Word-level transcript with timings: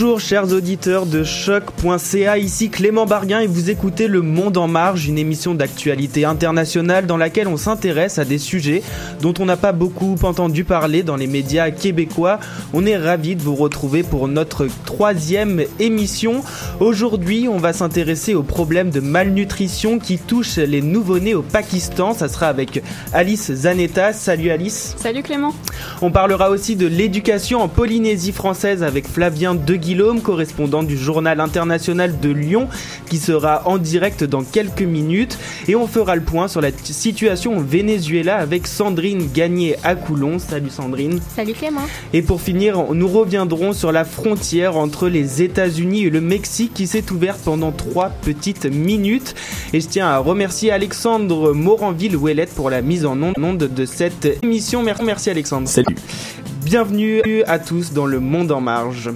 Bonjour 0.00 0.20
chers 0.20 0.52
auditeurs 0.52 1.06
de 1.06 1.24
choc.ca, 1.24 2.38
ici 2.38 2.70
Clément 2.70 3.04
Barguin 3.04 3.40
et 3.40 3.48
vous 3.48 3.68
écoutez 3.68 4.06
Le 4.06 4.22
Monde 4.22 4.56
en 4.56 4.68
Marge, 4.68 5.08
une 5.08 5.18
émission 5.18 5.56
d'actualité 5.56 6.24
internationale 6.24 7.04
dans 7.04 7.16
laquelle 7.16 7.48
on 7.48 7.56
s'intéresse 7.56 8.20
à 8.20 8.24
des 8.24 8.38
sujets 8.38 8.84
dont 9.20 9.34
on 9.40 9.44
n'a 9.44 9.56
pas 9.56 9.72
beaucoup 9.72 10.14
entendu 10.22 10.62
parler 10.62 11.02
dans 11.02 11.16
les 11.16 11.26
médias 11.26 11.72
québécois. 11.72 12.38
On 12.72 12.86
est 12.86 12.96
ravis 12.96 13.34
de 13.34 13.42
vous 13.42 13.56
retrouver 13.56 14.04
pour 14.04 14.28
notre 14.28 14.68
troisième 14.84 15.64
émission. 15.80 16.44
Aujourd'hui, 16.78 17.48
on 17.48 17.58
va 17.58 17.72
s'intéresser 17.72 18.36
aux 18.36 18.44
problèmes 18.44 18.90
de 18.90 19.00
malnutrition 19.00 19.98
qui 19.98 20.18
touchent 20.18 20.58
les 20.58 20.80
nouveau-nés 20.80 21.34
au 21.34 21.42
Pakistan. 21.42 22.14
Ça 22.14 22.28
sera 22.28 22.46
avec 22.46 22.84
Alice 23.12 23.52
Zanetta. 23.52 24.12
Salut 24.12 24.50
Alice. 24.50 24.94
Salut 24.96 25.24
Clément. 25.24 25.52
On 26.02 26.12
parlera 26.12 26.50
aussi 26.50 26.76
de 26.76 26.86
l'éducation 26.86 27.60
en 27.60 27.66
Polynésie 27.66 28.30
française 28.30 28.84
avec 28.84 29.08
Flavien 29.08 29.56
De 29.56 29.74
Guillaume, 29.88 30.20
correspondant 30.20 30.82
du 30.82 30.98
journal 30.98 31.40
international 31.40 32.20
de 32.20 32.28
Lyon, 32.28 32.68
qui 33.08 33.16
sera 33.16 33.62
en 33.66 33.78
direct 33.78 34.22
dans 34.22 34.42
quelques 34.42 34.82
minutes. 34.82 35.38
Et 35.66 35.76
on 35.76 35.86
fera 35.86 36.14
le 36.14 36.20
point 36.20 36.46
sur 36.46 36.60
la 36.60 36.68
situation 36.76 37.56
au 37.56 37.62
Venezuela 37.62 38.36
avec 38.36 38.66
Sandrine 38.66 39.30
Gagné 39.32 39.76
à 39.84 39.94
Coulon. 39.94 40.38
Salut 40.38 40.68
Sandrine. 40.68 41.20
Salut 41.34 41.54
Clément. 41.54 41.86
Et 42.12 42.20
pour 42.20 42.42
finir, 42.42 42.92
nous 42.92 43.08
reviendrons 43.08 43.72
sur 43.72 43.90
la 43.90 44.04
frontière 44.04 44.76
entre 44.76 45.08
les 45.08 45.40
États-Unis 45.40 46.04
et 46.04 46.10
le 46.10 46.20
Mexique 46.20 46.74
qui 46.74 46.86
s'est 46.86 47.10
ouverte 47.10 47.40
pendant 47.42 47.72
trois 47.72 48.10
petites 48.10 48.66
minutes. 48.66 49.34
Et 49.72 49.80
je 49.80 49.88
tiens 49.88 50.08
à 50.08 50.18
remercier 50.18 50.70
Alexandre 50.70 51.54
Moranville-Ouellette 51.54 52.54
pour 52.54 52.68
la 52.68 52.82
mise 52.82 53.06
en 53.06 53.18
onde 53.22 53.56
de 53.56 53.86
cette 53.86 54.28
émission. 54.42 54.82
Merci 54.82 55.30
Alexandre. 55.30 55.66
Salut. 55.66 55.96
Bienvenue 56.62 57.22
à 57.46 57.58
tous 57.58 57.94
dans 57.94 58.04
le 58.04 58.20
monde 58.20 58.52
en 58.52 58.60
marge. 58.60 59.10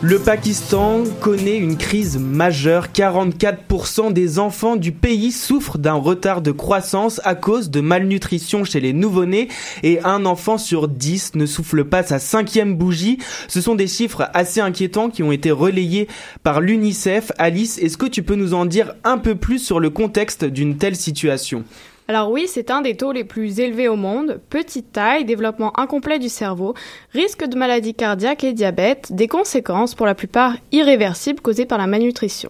Le 0.00 0.20
Pakistan 0.20 1.02
connaît 1.20 1.56
une 1.58 1.76
crise 1.76 2.18
majeure. 2.18 2.86
44% 2.94 4.12
des 4.12 4.38
enfants 4.38 4.76
du 4.76 4.92
pays 4.92 5.32
souffrent 5.32 5.76
d'un 5.76 5.94
retard 5.94 6.40
de 6.40 6.52
croissance 6.52 7.20
à 7.24 7.34
cause 7.34 7.68
de 7.68 7.80
malnutrition 7.80 8.62
chez 8.62 8.78
les 8.78 8.92
nouveau-nés 8.92 9.48
et 9.82 9.98
un 10.04 10.24
enfant 10.24 10.56
sur 10.56 10.86
10 10.86 11.34
ne 11.34 11.46
souffle 11.46 11.84
pas 11.84 12.04
sa 12.04 12.20
cinquième 12.20 12.76
bougie. 12.76 13.18
Ce 13.48 13.60
sont 13.60 13.74
des 13.74 13.88
chiffres 13.88 14.30
assez 14.34 14.60
inquiétants 14.60 15.10
qui 15.10 15.24
ont 15.24 15.32
été 15.32 15.50
relayés 15.50 16.06
par 16.44 16.60
l'UNICEF. 16.60 17.32
Alice, 17.36 17.78
est-ce 17.78 17.96
que 17.96 18.06
tu 18.06 18.22
peux 18.22 18.36
nous 18.36 18.54
en 18.54 18.66
dire 18.66 18.94
un 19.02 19.18
peu 19.18 19.34
plus 19.34 19.58
sur 19.58 19.80
le 19.80 19.90
contexte 19.90 20.44
d'une 20.44 20.76
telle 20.76 20.94
situation? 20.94 21.64
Alors 22.10 22.30
oui, 22.30 22.46
c'est 22.48 22.70
un 22.70 22.80
des 22.80 22.96
taux 22.96 23.12
les 23.12 23.22
plus 23.22 23.60
élevés 23.60 23.86
au 23.86 23.94
monde. 23.94 24.40
Petite 24.48 24.92
taille, 24.92 25.26
développement 25.26 25.78
incomplet 25.78 26.18
du 26.18 26.30
cerveau, 26.30 26.72
risque 27.12 27.44
de 27.44 27.54
maladie 27.54 27.92
cardiaque 27.92 28.44
et 28.44 28.54
diabète, 28.54 29.12
des 29.12 29.28
conséquences 29.28 29.94
pour 29.94 30.06
la 30.06 30.14
plupart 30.14 30.54
irréversibles 30.72 31.42
causées 31.42 31.66
par 31.66 31.76
la 31.76 31.86
malnutrition. 31.86 32.48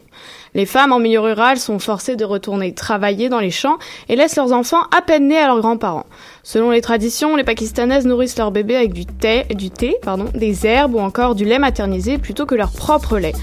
Les 0.55 0.64
femmes 0.64 0.92
en 0.92 1.01
milieu 1.01 1.19
rural 1.19 1.59
sont 1.59 1.81
forcées 1.81 2.14
de 2.14 2.25
retourner 2.25 2.73
travailler 2.73 3.29
dans 3.29 3.41
les 3.41 3.51
champs 3.51 3.79
et 4.09 4.14
laissent 4.14 4.36
leurs 4.36 4.53
enfants 4.53 4.84
à 4.97 5.03
peine 5.03 5.27
nés 5.27 5.39
à 5.39 5.48
leurs 5.48 5.61
grands-parents. 5.61 6.06
Selon 6.45 6.70
les 6.70 6.81
traditions, 6.81 7.34
les 7.34 7.42
Pakistanaises 7.42 8.06
nourrissent 8.06 8.39
leurs 8.39 8.53
bébés 8.53 8.77
avec 8.77 8.92
du 8.92 9.06
thé, 9.06 9.42
du 9.56 9.70
thé 9.70 9.97
pardon, 10.03 10.27
des 10.34 10.69
herbes 10.69 10.95
ou 10.95 11.01
encore 11.01 11.34
du 11.34 11.45
lait 11.45 11.59
maternisé 11.59 12.19
plutôt 12.19 12.47
que 12.47 12.55
leur 12.55 12.70
propre 12.70 13.19
lait. 13.19 13.34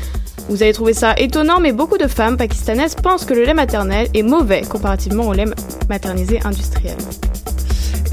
Vous 0.47 0.61
allez 0.61 0.73
trouver 0.73 0.93
ça 0.93 1.15
étonnant, 1.17 1.59
mais 1.59 1.71
beaucoup 1.71 1.97
de 1.97 2.07
femmes 2.07 2.37
pakistanaises 2.37 2.95
pensent 2.95 3.25
que 3.25 3.33
le 3.33 3.43
lait 3.43 3.55
maternel 3.55 4.07
est 4.13 4.23
mauvais 4.23 4.61
comparativement 4.61 5.27
au 5.27 5.33
lait 5.33 5.45
maternisé 5.89 6.39
industriel. 6.43 6.97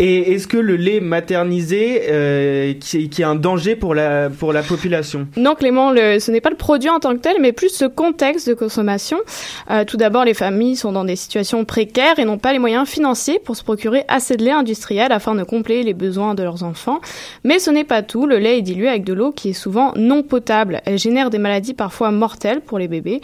Et 0.05 0.33
est-ce 0.33 0.49
que 0.49 0.57
le 0.57 0.75
lait 0.75 0.99
maternisé, 0.99 2.03
euh, 2.11 2.75
qui, 2.75 3.09
qui, 3.09 3.23
est 3.23 3.25
un 3.25 3.37
danger 3.37 3.77
pour 3.77 3.95
la, 3.95 4.31
pour 4.31 4.53
la 4.53 4.65
population? 4.65 5.29
Non, 5.37 5.55
Clément, 5.55 5.93
le, 5.93 6.19
ce 6.19 6.33
n'est 6.33 6.41
pas 6.41 6.51
le 6.51 6.57
produit 6.57 6.91
en 6.91 6.99
tant 6.99 7.15
que 7.15 7.21
tel, 7.21 7.37
mais 7.41 7.53
plus 7.53 7.69
ce 7.69 7.85
contexte 7.85 8.49
de 8.49 8.55
consommation. 8.55 9.19
Euh, 9.71 9.85
tout 9.85 9.97
d'abord, 9.97 10.25
les 10.25 10.35
familles 10.35 10.75
sont 10.75 10.91
dans 10.91 11.05
des 11.05 11.15
situations 11.15 11.65
précaires 11.65 12.19
et 12.19 12.25
n'ont 12.25 12.39
pas 12.39 12.53
les 12.53 12.59
moyens 12.59 12.89
financiers 12.89 13.39
pour 13.39 13.55
se 13.55 13.63
procurer 13.63 14.03
assez 14.09 14.37
de 14.37 14.43
lait 14.45 14.51
industriel 14.51 15.13
afin 15.13 15.37
de 15.37 15.45
combler 15.45 15.85
les 15.85 15.95
besoins 15.95 16.35
de 16.35 16.43
leurs 16.43 16.65
enfants. 16.65 17.01
Mais 17.45 17.61
ce 17.61 17.71
n'est 17.71 17.85
pas 17.85 18.03
tout, 18.03 18.27
le 18.27 18.39
lait 18.39 18.59
est 18.59 18.63
dilué 18.63 18.89
avec 18.89 19.05
de 19.05 19.13
l'eau 19.13 19.31
qui 19.31 19.51
est 19.51 19.53
souvent 19.53 19.93
non 19.95 20.25
potable. 20.25 20.81
Elle 20.85 20.99
génère 20.99 21.31
des 21.31 21.39
maladies 21.39 21.75
parfois 21.75 22.11
mortelles 22.11 22.61
pour 22.61 22.81
les 22.81 22.89
bébés. 22.89 23.21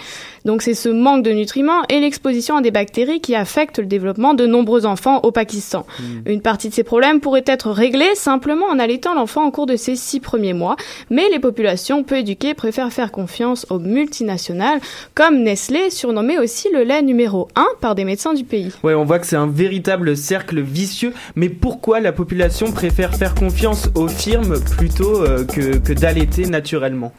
Donc 0.49 0.63
c'est 0.63 0.73
ce 0.73 0.89
manque 0.89 1.23
de 1.23 1.31
nutriments 1.31 1.83
et 1.91 2.01
l'exposition 2.01 2.57
à 2.57 2.63
des 2.63 2.71
bactéries 2.71 3.21
qui 3.21 3.35
affectent 3.35 3.81
le 3.81 3.85
développement 3.85 4.33
de 4.33 4.47
nombreux 4.47 4.87
enfants 4.87 5.21
au 5.23 5.31
Pakistan. 5.31 5.85
Mmh. 6.01 6.05
Une 6.25 6.41
partie 6.41 6.71
de 6.71 6.75
ces 6.75 6.85
problèmes 6.85 7.21
pourraient 7.21 7.45
être 7.45 7.71
réglés 7.71 8.15
simplement 8.15 8.65
en 8.65 8.79
allaitant 8.79 9.13
l'enfant 9.13 9.47
au 9.47 9.51
cours 9.51 9.67
de 9.67 9.77
ses 9.77 9.95
six 9.95 10.21
premiers 10.21 10.55
mois, 10.55 10.77
mais 11.11 11.29
les 11.31 11.39
populations 11.39 12.03
peu 12.03 12.17
éduquées 12.17 12.55
préfèrent 12.55 12.95
faire 12.95 13.13
confiance 13.13 13.67
aux 13.69 13.79
multinationales, 13.79 14.81
comme 15.15 15.43
Nestlé, 15.43 15.91
surnommé 15.91 16.39
aussi 16.39 16.71
le 16.73 16.83
lait 16.83 17.03
numéro 17.03 17.49
1 17.55 17.67
par 17.83 17.95
des 17.95 18.05
médecins 18.05 18.33
du 18.33 18.45
pays. 18.45 18.73
Ouais, 18.83 18.95
on 18.95 19.05
voit 19.05 19.19
que 19.19 19.27
c'est 19.27 19.37
un 19.37 19.49
véritable 19.49 20.17
cercle 20.17 20.63
vicieux, 20.63 21.13
mais 21.37 21.51
pourquoi 21.51 22.01
la 22.01 22.13
population 22.13 22.73
préfère 22.73 23.15
faire 23.15 23.35
confiance 23.35 23.91
aux 23.95 24.09
firmes 24.09 24.59
plutôt 24.79 25.23
euh, 25.23 25.45
que, 25.45 25.77
que 25.77 25.93
d'allaiter 25.93 26.47
naturellement? 26.47 27.13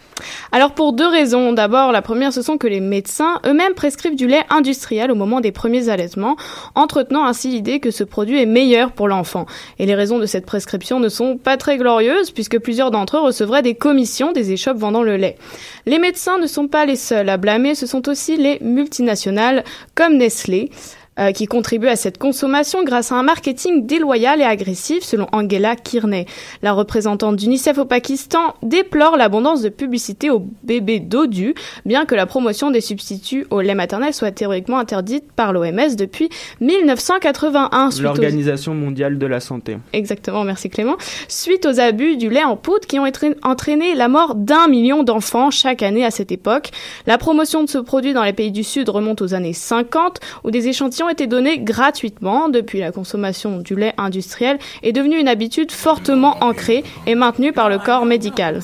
Alors 0.51 0.72
pour 0.72 0.94
deux 0.94 1.07
raisons. 1.07 1.53
D'abord, 1.53 1.91
la 1.91 2.01
première, 2.01 2.34
ce 2.34 2.41
sont 2.41 2.57
que 2.57 2.67
les 2.67 2.79
médecins 2.79 3.19
eux-mêmes 3.46 3.74
prescrivent 3.74 4.16
du 4.16 4.28
lait 4.28 4.44
industriel 4.50 5.12
au 5.12 5.16
moment 5.16 5.41
des 5.41 5.52
premiers 5.52 5.90
allaitements, 5.90 6.35
entretenant 6.75 7.25
ainsi 7.25 7.50
l'idée 7.50 7.80
que 7.80 7.91
ce 7.91 8.03
produit 8.03 8.41
est 8.41 8.46
meilleur 8.46 8.91
pour 8.91 9.07
l'enfant. 9.07 9.46
Et 9.78 9.85
les 9.85 9.96
raisons 9.96 10.19
de 10.19 10.25
cette 10.25 10.46
prescription 10.46 11.00
ne 11.00 11.09
sont 11.09 11.38
pas 11.38 11.58
très 11.58 11.78
glorieuses 11.78 12.31
puisque 12.31 12.59
plusieurs 12.59 12.91
d'entre 12.91 13.18
eux 13.18 13.22
recevraient 13.22 13.62
des 13.62 13.75
commissions 13.75 14.31
des 14.31 14.52
échoppes 14.52 14.78
vendant 14.78 15.03
le 15.03 15.18
lait. 15.18 15.38
Les 15.85 16.00
médecins 16.00 16.38
ne 16.38 16.47
sont 16.47 16.68
pas 16.68 16.85
les 16.85 16.96
seuls 16.96 17.29
à 17.29 17.38
blâmer, 17.38 17.75
ce 17.75 17.85
sont 17.85 18.08
aussi 18.09 18.38
les 18.38 18.59
multinationales 18.62 19.63
comme 19.96 20.18
Nestlé. 20.18 20.72
Euh, 21.19 21.34
qui 21.34 21.47
contribue 21.47 21.88
à 21.88 21.97
cette 21.97 22.18
consommation 22.18 22.85
grâce 22.85 23.12
à 23.12 23.16
un 23.16 23.24
marketing 23.24 23.85
déloyal 23.85 24.40
et 24.40 24.46
agressif, 24.46 25.03
selon 25.03 25.28
Angela 25.34 25.75
Kearney. 25.75 26.25
La 26.62 26.72
représentante 26.72 27.35
d'UNICEF 27.35 27.78
au 27.78 27.84
Pakistan 27.84 28.56
déplore 28.63 29.18
l'abondance 29.18 29.62
de 29.62 29.68
publicité 29.68 30.29
aux 30.29 30.46
bébés 30.63 31.02
dodus, 31.02 31.56
bien 31.85 32.06
que 32.06 32.16
la 32.16 32.25
promotion 32.25 32.72
des 32.72 32.79
substituts 32.79 33.46
au 33.50 33.59
lait 33.59 33.75
maternel 33.75 34.13
soit 34.13 34.31
théoriquement 34.31 34.79
interdite 34.79 35.29
par 35.34 35.52
l'OMS 35.52 35.96
depuis 35.97 36.29
1981. 36.62 37.90
L'Organisation 38.02 38.74
mondiale 38.74 39.18
de 39.18 39.25
la 39.25 39.41
santé. 39.41 39.78
Exactement, 39.91 40.46
merci 40.46 40.69
Clément. 40.69 40.96
Suite 41.28 41.66
aux 41.66 41.81
abus 41.81 42.16
du 42.16 42.29
lait 42.29 42.46
en 42.46 42.56
poudre 42.56 42.88
qui 42.88 42.97
ont 42.97 43.12
entraîné 43.44 43.94
la 43.94 44.08
mort 44.08 44.35
d'un 44.35 44.69
million 44.69 45.03
d'enfants 45.03 45.52
chaque 45.52 45.84
année 45.84 46.06
à 46.06 46.12
cette 46.12 46.31
époque. 46.31 46.69
La 47.08 47.18
promotion 47.18 47.62
de 47.66 47.69
ce 47.69 47.78
produit 47.78 48.13
dans 48.13 48.24
les 48.24 48.31
pays 48.31 48.52
du 48.52 48.63
Sud 48.63 48.88
remonte 48.88 49.22
aux 49.22 49.34
années 49.34 49.52
50, 49.52 50.22
où 50.46 50.52
des 50.52 50.69
échantillons 50.69 51.09
été 51.09 51.28
donnés 51.28 51.59
gratuitement 51.59 52.50
depuis 52.50 52.80
la 52.80 52.92
consommation 52.92 53.59
du 53.59 53.75
lait 53.75 53.94
industriel 53.97 54.58
est 54.84 54.92
devenue 54.92 55.20
une 55.20 55.28
habitude 55.28 55.72
fortement 55.72 56.38
ancrée 56.42 56.84
et 57.08 57.16
maintenue 57.16 57.53
par 57.53 57.70
le 57.70 57.78
corps 57.78 58.06
médical. 58.06 58.62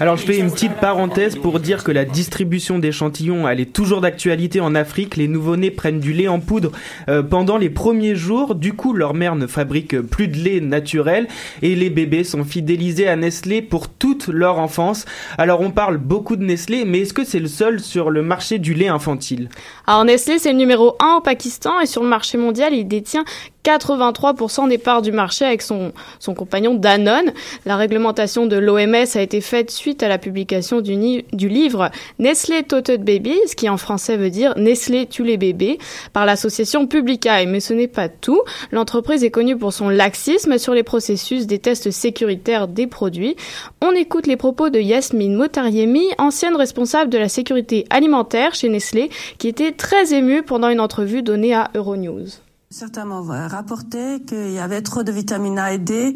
Alors 0.00 0.16
je 0.16 0.24
fais 0.24 0.38
une 0.38 0.50
petite 0.50 0.74
parenthèse 0.74 1.36
pour 1.36 1.60
dire 1.60 1.84
que 1.84 1.92
la 1.92 2.04
distribution 2.04 2.78
d'échantillons 2.78 3.48
elle 3.48 3.60
est 3.60 3.72
toujours 3.72 4.00
d'actualité 4.00 4.60
en 4.60 4.74
Afrique. 4.74 5.16
Les 5.16 5.28
nouveau-nés 5.28 5.70
prennent 5.70 6.00
du 6.00 6.12
lait 6.12 6.28
en 6.28 6.40
poudre 6.40 6.72
euh, 7.08 7.22
pendant 7.22 7.58
les 7.58 7.70
premiers 7.70 8.16
jours. 8.16 8.54
Du 8.54 8.72
coup, 8.72 8.92
leur 8.92 9.14
mère 9.14 9.36
ne 9.36 9.46
fabrique 9.46 10.00
plus 10.00 10.28
de 10.28 10.36
lait 10.36 10.60
naturel 10.60 11.28
et 11.62 11.74
les 11.74 11.90
bébés 11.90 12.24
sont 12.24 12.44
fidélisés 12.44 13.08
à 13.08 13.16
Nestlé 13.16 13.62
pour 13.62 13.88
toute 13.88 14.28
leur 14.28 14.58
enfance. 14.58 15.04
Alors 15.38 15.60
on 15.60 15.70
parle 15.70 15.98
beaucoup 15.98 16.36
de 16.36 16.44
Nestlé, 16.44 16.84
mais 16.84 17.00
est-ce 17.00 17.14
que 17.14 17.24
c'est 17.24 17.40
le 17.40 17.48
seul 17.48 17.80
sur 17.80 18.10
le 18.10 18.22
marché 18.22 18.58
du 18.58 18.74
lait 18.74 18.88
infantile? 18.88 19.48
Alors 19.86 20.04
Nestlé 20.04 20.38
c'est 20.38 20.52
le 20.52 20.58
numéro 20.58 20.96
1 21.00 21.16
au 21.16 21.20
Pakistan 21.20 21.80
sur 21.86 22.02
le 22.02 22.08
marché 22.08 22.38
mondial, 22.38 22.74
il 22.74 22.86
détient 22.86 23.24
83% 23.64 24.68
des 24.68 24.78
parts 24.78 25.02
du 25.02 25.10
marché 25.10 25.44
avec 25.44 25.62
son, 25.62 25.92
compagnon 26.36 26.74
Danone. 26.74 27.32
La 27.64 27.76
réglementation 27.76 28.46
de 28.46 28.56
l'OMS 28.56 29.06
a 29.14 29.20
été 29.20 29.40
faite 29.40 29.70
suite 29.70 30.02
à 30.02 30.08
la 30.08 30.18
publication 30.18 30.80
du, 30.80 30.94
livre 31.32 31.90
Nestlé 32.18 32.62
Toted 32.62 33.02
Babies, 33.02 33.54
qui 33.56 33.68
en 33.68 33.78
français 33.78 34.16
veut 34.16 34.30
dire 34.30 34.54
Nestlé 34.56 35.06
tue 35.06 35.24
les 35.24 35.38
bébés, 35.38 35.78
par 36.12 36.26
l'association 36.26 36.86
Publicae. 36.86 37.46
Mais 37.46 37.60
ce 37.60 37.72
n'est 37.72 37.88
pas 37.88 38.08
tout. 38.08 38.42
L'entreprise 38.70 39.24
est 39.24 39.30
connue 39.30 39.56
pour 39.56 39.72
son 39.72 39.88
laxisme 39.88 40.58
sur 40.58 40.74
les 40.74 40.82
processus 40.82 41.46
des 41.46 41.58
tests 41.58 41.90
sécuritaires 41.90 42.68
des 42.68 42.86
produits. 42.86 43.36
On 43.80 43.92
écoute 43.92 44.26
les 44.26 44.36
propos 44.36 44.68
de 44.68 44.78
Yasmine 44.78 45.34
Motariemi, 45.34 46.04
ancienne 46.18 46.56
responsable 46.56 47.10
de 47.10 47.18
la 47.18 47.28
sécurité 47.28 47.86
alimentaire 47.88 48.54
chez 48.54 48.68
Nestlé, 48.68 49.08
qui 49.38 49.48
était 49.48 49.72
très 49.72 50.12
émue 50.12 50.42
pendant 50.42 50.68
une 50.68 50.80
entrevue 50.80 51.22
donnée 51.22 51.54
à 51.54 51.63
Euronews. 51.74 52.28
Certains 52.70 53.04
m'ont 53.04 53.22
rapporté 53.22 54.22
qu'il 54.26 54.50
y 54.50 54.58
avait 54.58 54.82
trop 54.82 55.02
de 55.04 55.12
vitamine 55.12 55.58
A 55.58 55.72
et 55.72 55.78
D 55.78 56.14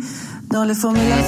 dans 0.50 0.64
les 0.64 0.74
formulaires 0.74 1.24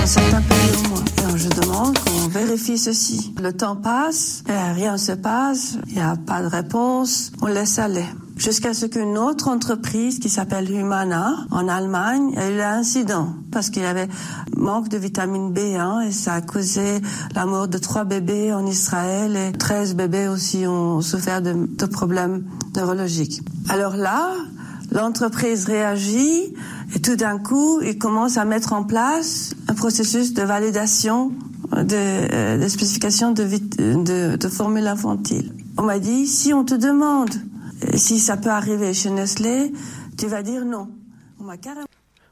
dans 0.00 0.06
certains 0.06 0.42
pays 0.42 0.84
au 0.84 0.88
moins. 0.88 1.36
Je 1.36 1.48
demande 1.48 1.96
qu'on 1.98 2.26
vérifie 2.28 2.78
ceci. 2.78 3.32
Le 3.40 3.52
temps 3.52 3.76
passe, 3.76 4.42
et 4.48 4.72
rien 4.72 4.94
ne 4.94 4.96
se 4.96 5.12
passe, 5.12 5.78
il 5.86 5.94
n'y 5.94 6.00
a 6.00 6.16
pas 6.16 6.42
de 6.42 6.48
réponse, 6.48 7.30
on 7.40 7.46
laisse 7.46 7.78
aller. 7.78 8.06
Jusqu'à 8.38 8.72
ce 8.72 8.86
qu'une 8.86 9.18
autre 9.18 9.48
entreprise 9.48 10.20
qui 10.20 10.28
s'appelle 10.28 10.70
Humana 10.70 11.34
en 11.50 11.66
Allemagne 11.66 12.34
ait 12.36 12.54
eu 12.54 12.56
l'incident 12.56 13.34
parce 13.50 13.68
qu'il 13.68 13.82
y 13.82 13.84
avait 13.84 14.06
manque 14.56 14.88
de 14.88 14.96
vitamine 14.96 15.52
B1 15.52 16.06
et 16.06 16.12
ça 16.12 16.34
a 16.34 16.40
causé 16.40 17.00
la 17.34 17.46
mort 17.46 17.66
de 17.66 17.78
trois 17.78 18.04
bébés 18.04 18.52
en 18.52 18.64
Israël 18.64 19.36
et 19.36 19.50
13 19.50 19.96
bébés 19.96 20.28
aussi 20.28 20.68
ont 20.68 21.00
souffert 21.00 21.42
de, 21.42 21.66
de 21.68 21.86
problèmes 21.86 22.44
neurologiques. 22.76 23.42
Alors 23.68 23.96
là, 23.96 24.30
l'entreprise 24.92 25.64
réagit 25.64 26.54
et 26.94 27.00
tout 27.00 27.16
d'un 27.16 27.38
coup, 27.38 27.80
il 27.80 27.98
commence 27.98 28.36
à 28.36 28.44
mettre 28.44 28.72
en 28.72 28.84
place 28.84 29.52
un 29.66 29.74
processus 29.74 30.32
de 30.32 30.42
validation 30.42 31.32
de, 31.72 31.86
euh, 31.92 32.56
de 32.56 32.68
spécifications 32.68 33.32
de, 33.32 33.42
de, 33.42 34.36
de 34.36 34.86
infantiles. 34.86 35.52
On 35.76 35.82
m'a 35.82 35.98
dit, 35.98 36.28
si 36.28 36.54
on 36.54 36.64
te 36.64 36.74
demande 36.74 37.30
si 37.94 38.18
ça 38.18 38.36
peut 38.36 38.50
arriver 38.50 38.94
chez 38.94 39.10
Nestlé, 39.10 39.72
tu 40.16 40.26
vas 40.26 40.42
dire 40.42 40.64
non. 40.64 40.88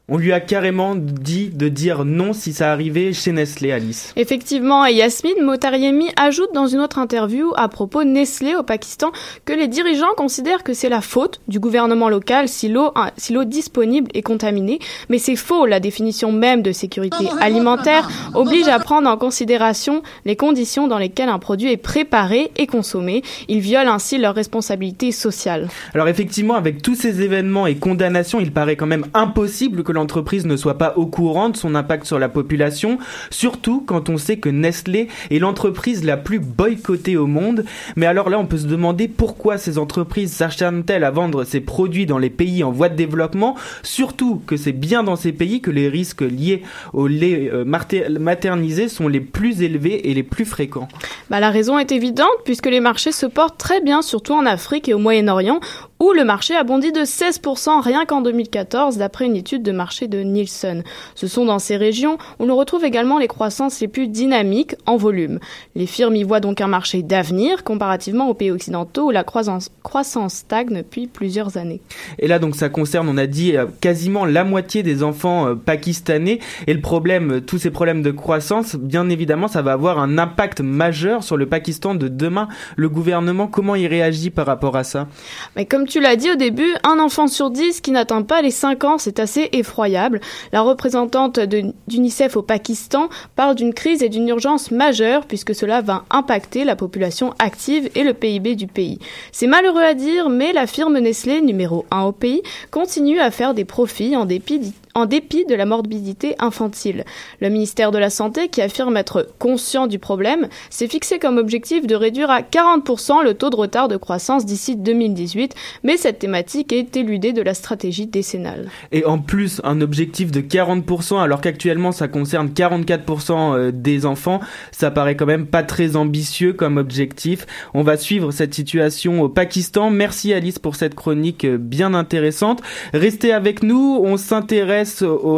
On 0.09 0.15
lui 0.15 0.31
a 0.31 0.39
carrément 0.39 0.95
dit 0.95 1.49
de 1.49 1.67
dire 1.67 2.05
non 2.05 2.31
si 2.31 2.53
ça 2.53 2.71
arrivait 2.71 3.11
chez 3.11 3.33
Nestlé, 3.33 3.73
Alice. 3.73 4.13
Effectivement, 4.15 4.85
et 4.85 4.93
Yasmine 4.93 5.43
Motariemi 5.43 6.07
ajoute 6.15 6.53
dans 6.53 6.65
une 6.65 6.79
autre 6.79 6.97
interview 6.97 7.51
à 7.57 7.67
propos 7.67 8.05
de 8.05 8.09
Nestlé 8.09 8.55
au 8.55 8.63
Pakistan 8.63 9.11
que 9.43 9.51
les 9.51 9.67
dirigeants 9.67 10.13
considèrent 10.15 10.63
que 10.63 10.71
c'est 10.71 10.87
la 10.87 11.01
faute 11.01 11.41
du 11.49 11.59
gouvernement 11.59 12.07
local 12.07 12.47
si 12.47 12.69
l'eau 12.69 12.93
si 13.17 13.33
l'eau 13.33 13.43
disponible 13.43 14.09
est 14.13 14.21
contaminée, 14.21 14.79
mais 15.09 15.17
c'est 15.17 15.35
faux. 15.35 15.65
La 15.65 15.81
définition 15.81 16.31
même 16.31 16.61
de 16.61 16.71
sécurité 16.71 17.25
alimentaire 17.41 18.09
oblige 18.33 18.69
à 18.69 18.79
prendre 18.79 19.09
en 19.09 19.17
considération 19.17 20.03
les 20.23 20.37
conditions 20.37 20.87
dans 20.87 20.99
lesquelles 20.99 21.27
un 21.27 21.39
produit 21.39 21.69
est 21.69 21.75
préparé 21.75 22.51
et 22.55 22.65
consommé. 22.65 23.23
Il 23.49 23.59
viole 23.59 23.89
ainsi 23.89 24.17
leur 24.17 24.35
responsabilité 24.35 25.11
sociale. 25.11 25.67
Alors 25.93 26.07
effectivement, 26.07 26.55
avec 26.55 26.81
tous 26.81 26.95
ces 26.95 27.21
événements 27.23 27.67
et 27.67 27.75
condamnations, 27.75 28.39
il 28.39 28.53
paraît 28.53 28.77
quand 28.77 28.85
même 28.85 29.07
impossible 29.13 29.83
que 29.83 29.96
l'entreprise 29.97 30.45
ne 30.45 30.55
soit 30.55 30.77
pas 30.77 30.93
au 30.95 31.05
courant 31.05 31.49
de 31.49 31.57
son 31.57 31.75
impact 31.75 32.05
sur 32.05 32.19
la 32.19 32.29
population, 32.29 32.97
surtout 33.29 33.83
quand 33.85 34.09
on 34.09 34.17
sait 34.17 34.37
que 34.37 34.49
Nestlé 34.49 35.07
est 35.29 35.39
l'entreprise 35.39 36.03
la 36.03 36.17
plus 36.17 36.39
boycottée 36.39 37.17
au 37.17 37.27
monde. 37.27 37.65
Mais 37.95 38.05
alors 38.05 38.29
là, 38.29 38.39
on 38.39 38.45
peut 38.45 38.57
se 38.57 38.67
demander 38.67 39.07
pourquoi 39.07 39.57
ces 39.57 39.77
entreprises 39.77 40.31
s'acharnent-elles 40.31 41.03
à 41.03 41.11
vendre 41.11 41.43
ces 41.43 41.59
produits 41.59 42.05
dans 42.05 42.17
les 42.17 42.29
pays 42.29 42.63
en 42.63 42.71
voie 42.71 42.89
de 42.89 42.95
développement, 42.95 43.55
surtout 43.83 44.41
que 44.45 44.55
c'est 44.55 44.71
bien 44.71 45.03
dans 45.03 45.15
ces 45.15 45.31
pays 45.31 45.61
que 45.61 45.71
les 45.71 45.89
risques 45.89 46.21
liés 46.21 46.61
au 46.93 47.07
lait 47.07 47.49
euh, 47.51 47.65
maternisé 47.65 48.87
sont 48.87 49.07
les 49.07 49.21
plus 49.21 49.61
élevés 49.61 50.09
et 50.09 50.13
les 50.13 50.23
plus 50.23 50.45
fréquents. 50.45 50.87
Bah, 51.29 51.39
la 51.39 51.49
raison 51.49 51.79
est 51.79 51.91
évidente 51.91 52.27
puisque 52.45 52.67
les 52.67 52.79
marchés 52.79 53.11
se 53.11 53.25
portent 53.25 53.57
très 53.57 53.81
bien, 53.81 54.01
surtout 54.01 54.33
en 54.33 54.45
Afrique 54.45 54.87
et 54.87 54.93
au 54.93 54.99
Moyen-Orient, 54.99 55.59
où 55.99 56.11
le 56.11 56.23
marché 56.23 56.55
a 56.55 56.63
bondi 56.63 56.91
de 56.91 57.01
16% 57.01 57.81
rien 57.81 58.05
qu'en 58.05 58.21
2014 58.21 58.97
d'après 58.97 59.25
une 59.25 59.35
étude 59.35 59.63
de 59.63 59.71
marché 59.71 60.07
de 60.07 60.19
Nielsen. 60.19 60.83
Ce 61.15 61.27
sont 61.27 61.45
dans 61.45 61.59
ces 61.59 61.75
régions 61.75 62.17
où 62.39 62.45
l'on 62.45 62.55
retrouve 62.55 62.85
également 62.85 63.17
les 63.17 63.27
croissances 63.27 63.79
les 63.79 63.87
plus 63.87 64.07
dynamiques 64.07 64.75
en 64.85 64.97
volume. 64.97 65.39
Les 65.75 65.87
firmes 65.87 66.15
y 66.15 66.23
voient 66.23 66.39
donc 66.39 66.61
un 66.61 66.67
marché 66.67 67.01
d'avenir 67.01 67.63
comparativement 67.63 68.29
aux 68.29 68.33
pays 68.33 68.51
occidentaux 68.51 69.07
où 69.07 69.11
la 69.11 69.23
croissance, 69.23 69.69
croissance 69.83 70.35
stagne 70.35 70.69
depuis 70.69 71.07
plusieurs 71.07 71.57
années. 71.57 71.81
Et 72.19 72.27
là 72.27 72.37
donc 72.39 72.55
ça 72.55 72.69
concerne, 72.69 73.09
on 73.09 73.17
a 73.17 73.27
dit, 73.27 73.57
euh, 73.57 73.65
quasiment 73.81 74.25
la 74.25 74.43
moitié 74.43 74.83
des 74.83 75.03
enfants 75.03 75.47
euh, 75.47 75.55
pakistanais 75.55 76.39
et 76.67 76.73
le 76.73 76.81
problème, 76.81 77.31
euh, 77.31 77.41
tous 77.41 77.57
ces 77.57 77.71
problèmes 77.71 78.03
de 78.03 78.11
croissance, 78.11 78.75
bien 78.75 79.09
évidemment 79.09 79.47
ça 79.47 79.61
va 79.61 79.73
avoir 79.73 79.99
un 79.99 80.17
impact 80.17 80.61
majeur 80.61 81.23
sur 81.23 81.37
le 81.37 81.47
Pakistan 81.47 81.95
de 81.95 82.07
demain. 82.07 82.47
Le 82.75 82.89
gouvernement, 82.89 83.47
comment 83.47 83.75
il 83.75 83.87
réagit 83.87 84.29
par 84.29 84.45
rapport 84.45 84.75
à 84.75 84.83
ça? 84.83 85.07
Mais 85.55 85.65
comme 85.65 85.86
tu 85.87 85.99
l'as 85.99 86.15
dit 86.15 86.29
au 86.29 86.35
début, 86.35 86.75
un 86.83 86.99
enfant 86.99 87.27
sur 87.27 87.49
dix 87.49 87.81
qui 87.81 87.91
n'atteint 87.91 88.21
pas 88.21 88.41
les 88.41 88.51
5 88.51 88.83
ans, 88.83 88.97
c'est 88.97 89.19
assez 89.19 89.49
effroyable. 89.53 90.19
La 90.51 90.61
représentante 90.61 91.39
d'UNICEF 91.39 92.37
au 92.37 92.41
Pakistan 92.41 93.09
parle 93.35 93.55
d'une 93.55 93.73
crise 93.73 94.03
et 94.03 94.09
d'une 94.09 94.27
urgence 94.27 94.71
majeure 94.71 95.25
puisque 95.25 95.55
cela 95.55 95.81
va 95.81 96.03
impacter 96.09 96.63
la 96.63 96.75
population 96.75 97.33
active 97.39 97.89
et 97.95 98.03
le 98.03 98.13
PIB 98.13 98.55
du 98.55 98.67
pays. 98.67 98.99
C'est 99.31 99.47
malheureux 99.47 99.83
à 99.83 99.93
dire, 99.93 100.29
mais 100.29 100.53
la 100.53 100.67
firme 100.67 100.99
Nestlé, 100.99 101.41
numéro 101.41 101.85
1 101.91 102.03
au 102.03 102.11
pays, 102.11 102.43
continue 102.69 103.19
à 103.19 103.31
faire 103.31 103.53
des 103.53 103.65
profits 103.65 104.15
en 104.15 104.25
dépit 104.25 104.73
en 104.97 105.05
dépit 105.05 105.45
de 105.45 105.53
la 105.53 105.67
morbidité 105.67 106.33
infantile. 106.39 107.05
Le 107.39 107.49
ministère 107.49 107.91
de 107.91 107.99
la 107.99 108.09
Santé, 108.09 108.47
qui 108.47 108.63
affirme 108.63 108.97
être 108.97 109.27
conscient 109.37 109.85
du 109.85 109.99
problème, 109.99 110.47
s'est 110.71 110.87
fixé 110.87 111.19
comme 111.19 111.37
objectif 111.37 111.85
de 111.85 111.93
réduire 111.93 112.31
à 112.31 112.41
40% 112.41 113.23
le 113.23 113.35
taux 113.35 113.51
de 113.51 113.55
retard 113.55 113.89
de 113.89 113.95
croissance 113.95 114.43
d'ici 114.43 114.75
2018, 114.75 115.53
mais 115.83 115.97
cette 115.97 116.17
thématique 116.17 116.73
est 116.73 116.97
éludée 116.97 117.31
de 117.31 117.43
la 117.43 117.53
stratégie 117.53 118.07
décennale. 118.07 118.69
Et 118.91 119.05
en 119.05 119.19
plus, 119.19 119.61
un 119.63 119.81
objectif 119.81 120.31
de 120.31 120.41
40%, 120.41 121.21
alors 121.21 121.41
qu'actuellement 121.41 121.91
ça 121.91 122.07
concerne 122.07 122.47
44% 122.47 123.55
euh, 123.55 123.71
des 123.71 124.07
enfants, 124.07 124.39
ça 124.71 124.89
paraît 124.89 125.15
quand 125.15 125.27
même 125.27 125.45
pas 125.45 125.61
très 125.61 125.95
ambitieux 125.95 126.53
comme 126.53 126.77
objectif. 126.77 127.45
On 127.75 127.83
va 127.83 127.97
suivre 127.97 128.31
cette 128.31 128.55
situation 128.55 129.21
au 129.21 129.29
Pakistan. 129.29 129.91
Merci 129.91 130.33
Alice 130.33 130.57
pour 130.57 130.75
cette 130.75 130.95
chronique 130.95 131.45
euh, 131.45 131.59
bien 131.59 131.93
intéressante. 131.93 132.63
Restez 132.95 133.31
avec 133.31 133.61
nous, 133.61 134.01
on 134.03 134.17
s'intéresse 134.17 134.86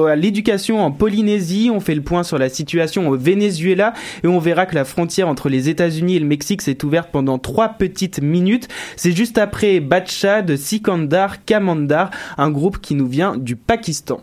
à 0.07 0.15
l'éducation 0.15 0.81
en 0.81 0.91
Polynésie, 0.91 1.69
on 1.73 1.79
fait 1.79 1.95
le 1.95 2.01
point 2.01 2.23
sur 2.23 2.37
la 2.37 2.49
situation 2.49 3.09
au 3.09 3.17
Venezuela 3.17 3.93
et 4.23 4.27
on 4.27 4.39
verra 4.39 4.65
que 4.65 4.75
la 4.75 4.85
frontière 4.85 5.27
entre 5.27 5.49
les 5.49 5.69
États-Unis 5.69 6.15
et 6.15 6.19
le 6.19 6.25
Mexique 6.25 6.61
s'est 6.61 6.83
ouverte 6.83 7.09
pendant 7.11 7.37
trois 7.37 7.69
petites 7.69 8.21
minutes. 8.21 8.67
C'est 8.95 9.11
juste 9.11 9.37
après 9.37 9.79
Batcha 9.79 10.41
de 10.41 10.55
Sikandar 10.55 11.45
Kamandar, 11.45 12.11
un 12.37 12.51
groupe 12.51 12.79
qui 12.79 12.95
nous 12.95 13.07
vient 13.07 13.37
du 13.37 13.55
Pakistan. 13.55 14.21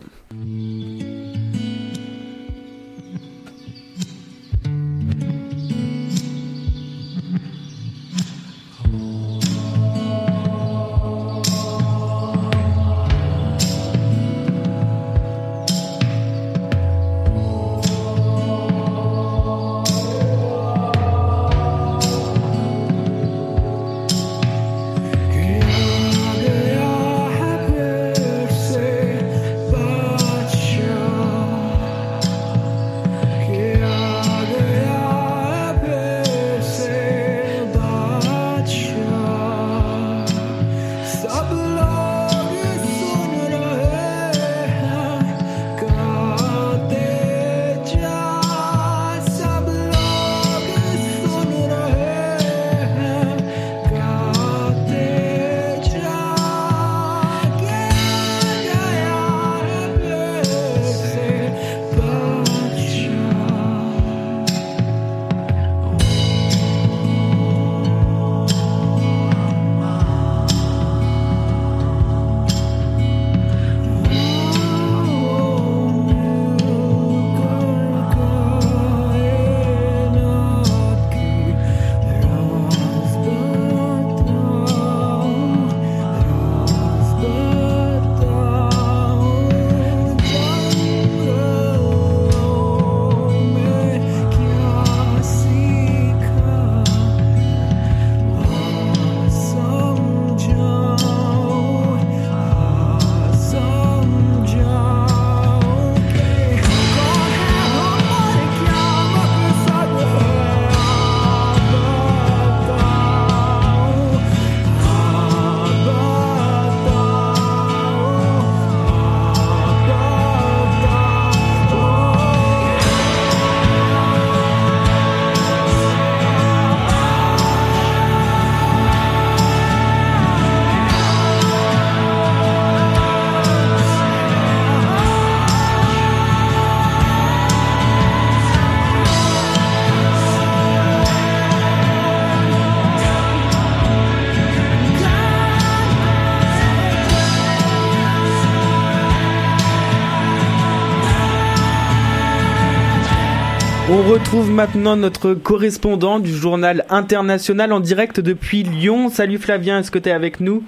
Retrouve 154.07 154.49
maintenant 154.49 154.95
notre 154.95 155.33
correspondant 155.33 156.19
du 156.19 156.33
journal 156.33 156.85
international 156.89 157.73
en 157.73 157.81
direct 157.81 158.21
depuis 158.21 158.63
Lyon. 158.63 159.09
Salut 159.09 159.37
Flavien, 159.37 159.79
est-ce 159.79 159.91
que 159.91 159.99
tu 159.99 160.09
avec 160.09 160.39
nous? 160.39 160.63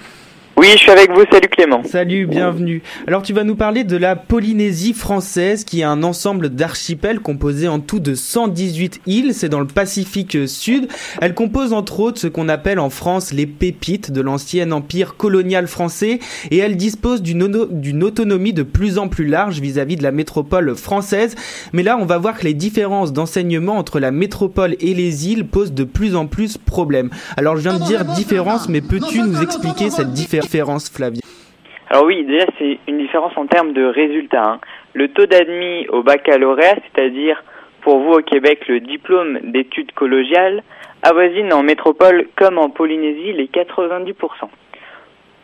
Oui, 0.60 0.68
je 0.74 0.78
suis 0.80 0.92
avec 0.92 1.10
vous. 1.12 1.24
Salut 1.32 1.48
Clément. 1.48 1.82
Salut, 1.86 2.26
bienvenue. 2.28 2.82
Alors 3.08 3.22
tu 3.22 3.32
vas 3.32 3.46
nous 3.46 3.56
parler 3.56 3.86
de 3.86 3.96
la 3.96 4.18
Polynésie 4.18 4.92
française 4.92 5.64
qui 5.64 5.80
est 5.80 5.86
un 5.86 6.04
ensemble 6.04 6.50
d'archipels 6.50 7.22
composé 7.22 7.70
en 7.70 7.80
tout 7.80 8.02
de 8.02 8.14
118 8.14 9.00
îles. 9.06 9.34
C'est 9.34 9.48
dans 9.48 9.62
le 9.62 9.68
Pacifique 9.68 10.50
Sud. 10.50 10.90
Elle 11.22 11.34
compose 11.34 11.72
entre 11.72 12.02
autres 12.02 12.20
ce 12.20 12.28
qu'on 12.28 12.50
appelle 12.50 12.80
en 12.80 12.90
France 12.90 13.32
les 13.32 13.48
pépites 13.48 14.12
de 14.12 14.20
l'ancien 14.20 14.74
empire 14.74 15.16
colonial 15.16 15.66
français 15.66 16.20
et 16.52 16.58
elle 16.58 16.76
dispose 16.76 17.22
d'une 17.22 18.04
autonomie 18.04 18.52
de 18.52 18.64
plus 18.64 18.98
en 18.98 19.08
plus 19.08 19.28
large 19.28 19.62
vis-à-vis 19.62 19.96
de 19.96 20.04
la 20.04 20.12
métropole 20.12 20.76
française. 20.76 21.36
Mais 21.72 21.84
là, 21.84 21.98
on 21.98 22.06
va 22.06 22.18
voir 22.18 22.38
que 22.38 22.44
les 22.44 22.54
différences 22.54 23.14
d'enseignement 23.14 23.78
entre 23.78 24.02
la 24.02 24.12
métropole 24.12 24.76
et 24.82 24.94
les 24.94 25.30
îles 25.30 25.48
posent 25.48 25.74
de 25.74 25.86
plus 25.86 26.18
en 26.18 26.28
plus 26.28 26.58
problème. 26.58 27.12
Alors 27.38 27.56
je 27.56 27.62
viens 27.62 27.80
de 27.80 27.86
dire 27.86 28.04
différence, 28.04 28.68
mais 28.68 28.82
peux-tu 28.82 29.22
nous 29.22 29.42
expliquer 29.42 29.90
cette 29.90 30.12
différence? 30.12 30.49
Différence, 30.50 30.92
Alors 31.90 32.06
oui, 32.06 32.24
déjà 32.26 32.46
c'est 32.58 32.80
une 32.88 32.98
différence 32.98 33.34
en 33.38 33.46
termes 33.46 33.74
de 33.74 33.86
résultats. 33.86 34.44
Hein. 34.44 34.60
Le 34.94 35.10
taux 35.10 35.26
d'admis 35.26 35.88
au 35.90 36.02
baccalauréat, 36.02 36.78
c'est-à-dire 36.86 37.44
pour 37.82 38.00
vous 38.00 38.14
au 38.14 38.22
Québec 38.22 38.68
le 38.68 38.80
diplôme 38.80 39.40
d'études 39.44 39.92
collégiales, 39.92 40.64
avoisine 41.04 41.54
en 41.54 41.64
métropole 41.64 42.28
comme 42.36 42.58
en 42.58 42.70
Polynésie 42.70 43.34
les 43.34 43.48
90%. 43.48 44.14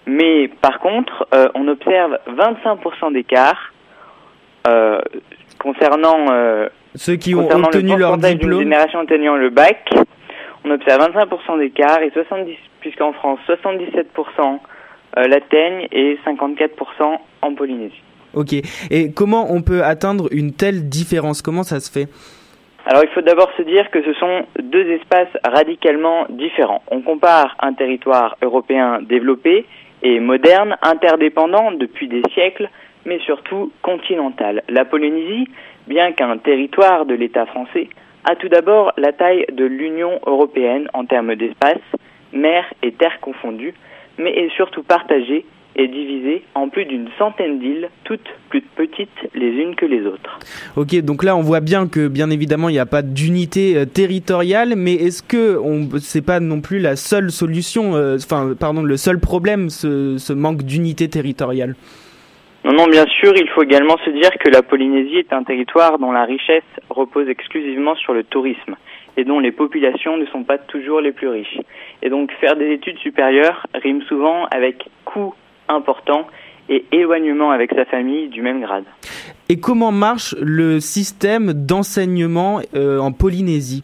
Mais 0.07 0.49
par 0.61 0.79
contre, 0.79 1.27
euh, 1.33 1.47
on 1.55 1.67
observe 1.67 2.17
25% 2.27 3.13
d'écart 3.13 3.73
euh, 4.67 4.99
concernant 5.59 6.25
euh, 6.31 6.67
ceux 6.95 7.15
qui 7.15 7.35
ont 7.35 7.49
obtenu 7.49 7.97
leur 7.97 8.17
diplôme. 8.17 8.59
génération 8.59 8.99
atteignant 8.99 9.35
le 9.35 9.49
bac. 9.49 9.89
On 10.63 10.71
observe 10.71 10.99
25% 10.99 11.59
d'écart 11.59 12.01
et 12.01 12.09
70, 12.11 12.55
puisqu'en 12.79 13.13
France 13.13 13.39
77% 13.47 14.59
euh, 15.17 15.27
l'atteignent 15.27 15.87
et 15.91 16.17
54% 16.25 17.17
en 17.41 17.55
Polynésie. 17.55 18.01
Ok. 18.33 18.53
Et 18.91 19.11
comment 19.13 19.51
on 19.51 19.61
peut 19.61 19.83
atteindre 19.83 20.27
une 20.31 20.53
telle 20.53 20.89
différence? 20.89 21.41
Comment 21.41 21.63
ça 21.63 21.79
se 21.79 21.91
fait? 21.91 22.07
Alors 22.85 23.03
il 23.03 23.09
faut 23.09 23.21
d'abord 23.21 23.49
se 23.57 23.63
dire 23.63 23.89
que 23.89 24.03
ce 24.03 24.13
sont 24.13 24.45
deux 24.61 24.87
espaces 24.91 25.35
radicalement 25.43 26.25
différents. 26.29 26.83
On 26.91 27.01
compare 27.01 27.55
un 27.59 27.73
territoire 27.73 28.37
européen 28.43 28.99
développé 29.01 29.65
et 30.03 30.19
moderne, 30.19 30.75
interdépendant 30.83 31.71
depuis 31.71 32.07
des 32.07 32.21
siècles, 32.33 32.69
mais 33.05 33.19
surtout 33.19 33.71
continental. 33.81 34.61
La 34.69 34.85
Polynésie, 34.85 35.47
bien 35.87 36.11
qu'un 36.11 36.37
territoire 36.37 37.05
de 37.05 37.15
l'État 37.15 37.47
français, 37.47 37.89
a 38.23 38.35
tout 38.35 38.49
d'abord 38.49 38.91
la 38.97 39.13
taille 39.13 39.45
de 39.51 39.65
l'Union 39.65 40.19
européenne 40.27 40.87
en 40.93 41.05
termes 41.05 41.35
d'espace, 41.35 41.81
mer 42.33 42.65
et 42.83 42.91
terre 42.91 43.19
confondues, 43.19 43.73
mais 44.17 44.31
est 44.31 44.49
surtout 44.55 44.83
partagée 44.83 45.45
et 45.77 45.87
divisée 45.87 46.43
en 46.55 46.69
plus 46.69 46.85
d'une 46.85 47.09
centaine 47.17 47.59
d'îles, 47.59 47.89
toutes 48.05 48.27
plus 48.49 48.61
petites 48.61 49.09
les 49.33 49.49
unes 49.49 49.75
que 49.75 49.85
les 49.85 50.05
autres. 50.05 50.39
Ok, 50.77 50.95
donc 51.01 51.23
là 51.23 51.35
on 51.35 51.41
voit 51.41 51.59
bien 51.59 51.87
que 51.87 52.07
bien 52.07 52.29
évidemment 52.29 52.69
il 52.69 52.73
n'y 52.73 52.79
a 52.79 52.85
pas 52.85 53.01
d'unité 53.01 53.75
euh, 53.75 53.85
territoriale, 53.85 54.75
mais 54.77 54.93
est-ce 54.93 55.21
que 55.21 55.57
on 55.57 55.89
c'est 55.99 56.25
pas 56.25 56.39
non 56.39 56.61
plus 56.61 56.79
la 56.79 56.95
seule 56.95 57.29
solution, 57.29 57.95
euh, 57.95 58.15
enfin 58.15 58.53
pardon 58.57 58.83
le 58.83 58.97
seul 58.97 59.19
problème 59.19 59.69
ce, 59.69 60.17
ce 60.17 60.33
manque 60.33 60.63
d'unité 60.63 61.09
territoriale? 61.09 61.75
Non, 62.63 62.73
non, 62.73 62.87
bien 62.87 63.05
sûr, 63.05 63.31
il 63.35 63.47
faut 63.49 63.61
également 63.61 63.95
se 64.03 64.09
dire 64.09 64.31
que 64.43 64.49
la 64.49 64.63
Polynésie 64.63 65.17
est 65.17 65.33
un 65.33 65.43
territoire 65.43 65.99
dont 65.99 66.11
la 66.11 66.25
richesse 66.25 66.63
repose 66.89 67.29
exclusivement 67.29 67.95
sur 67.95 68.15
le 68.15 68.23
tourisme 68.23 68.75
et 69.17 69.23
dont 69.23 69.39
les 69.39 69.51
populations 69.51 70.17
ne 70.17 70.25
sont 70.27 70.43
pas 70.43 70.57
toujours 70.57 71.01
les 71.01 71.11
plus 71.11 71.27
riches. 71.27 71.59
Et 72.01 72.09
donc 72.09 72.31
faire 72.39 72.55
des 72.55 72.71
études 72.71 72.97
supérieures 72.99 73.65
rime 73.73 74.01
souvent 74.03 74.45
avec 74.51 74.89
coût 75.05 75.33
important 75.67 76.27
et 76.69 76.85
éloignement 76.91 77.51
avec 77.51 77.71
sa 77.73 77.85
famille 77.85 78.27
du 78.27 78.41
même 78.41 78.61
grade. 78.61 78.85
Et 79.49 79.59
comment 79.59 79.91
marche 79.91 80.35
le 80.41 80.79
système 80.79 81.53
d'enseignement 81.53 82.61
euh, 82.75 82.99
en 82.99 83.11
Polynésie? 83.11 83.83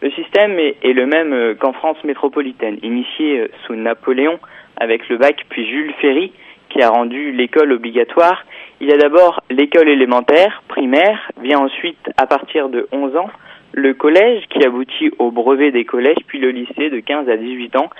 Le 0.00 0.10
système 0.12 0.58
est, 0.58 0.92
le 0.92 1.06
même 1.06 1.32
euh, 1.32 1.54
qu'en 1.54 1.72
France 1.72 1.96
métropolitaine, 2.04 2.78
initié 2.82 3.40
euh, 3.40 3.48
sous 3.66 3.74
Napoléon 3.74 4.38
avec 4.76 5.08
le 5.08 5.16
bac 5.16 5.44
puis 5.48 5.66
Jules 5.66 5.94
Ferry 6.00 6.32
qui 6.68 6.82
a 6.82 6.90
rendu 6.90 7.32
l'école 7.32 7.72
obligatoire. 7.72 8.44
Il 8.80 8.88
y 8.88 8.92
a 8.92 8.96
d'abord 8.96 9.42
l'école 9.48 9.88
élémentaire, 9.88 10.62
primaire, 10.68 11.30
vient 11.40 11.60
ensuite 11.60 12.10
à 12.16 12.26
partir 12.26 12.68
de 12.68 12.88
11 12.92 13.16
ans 13.16 13.30
le 13.76 13.92
collège 13.92 14.44
qui 14.50 14.64
aboutit 14.64 15.10
au 15.18 15.30
brevet 15.30 15.72
des 15.72 15.84
collèges, 15.84 16.22
puis 16.26 16.38
le 16.38 16.50
lycée 16.50 16.90
de 16.90 17.00
15 17.00 17.28
à 17.28 17.36
18 17.36 17.76
ans, 17.76 17.90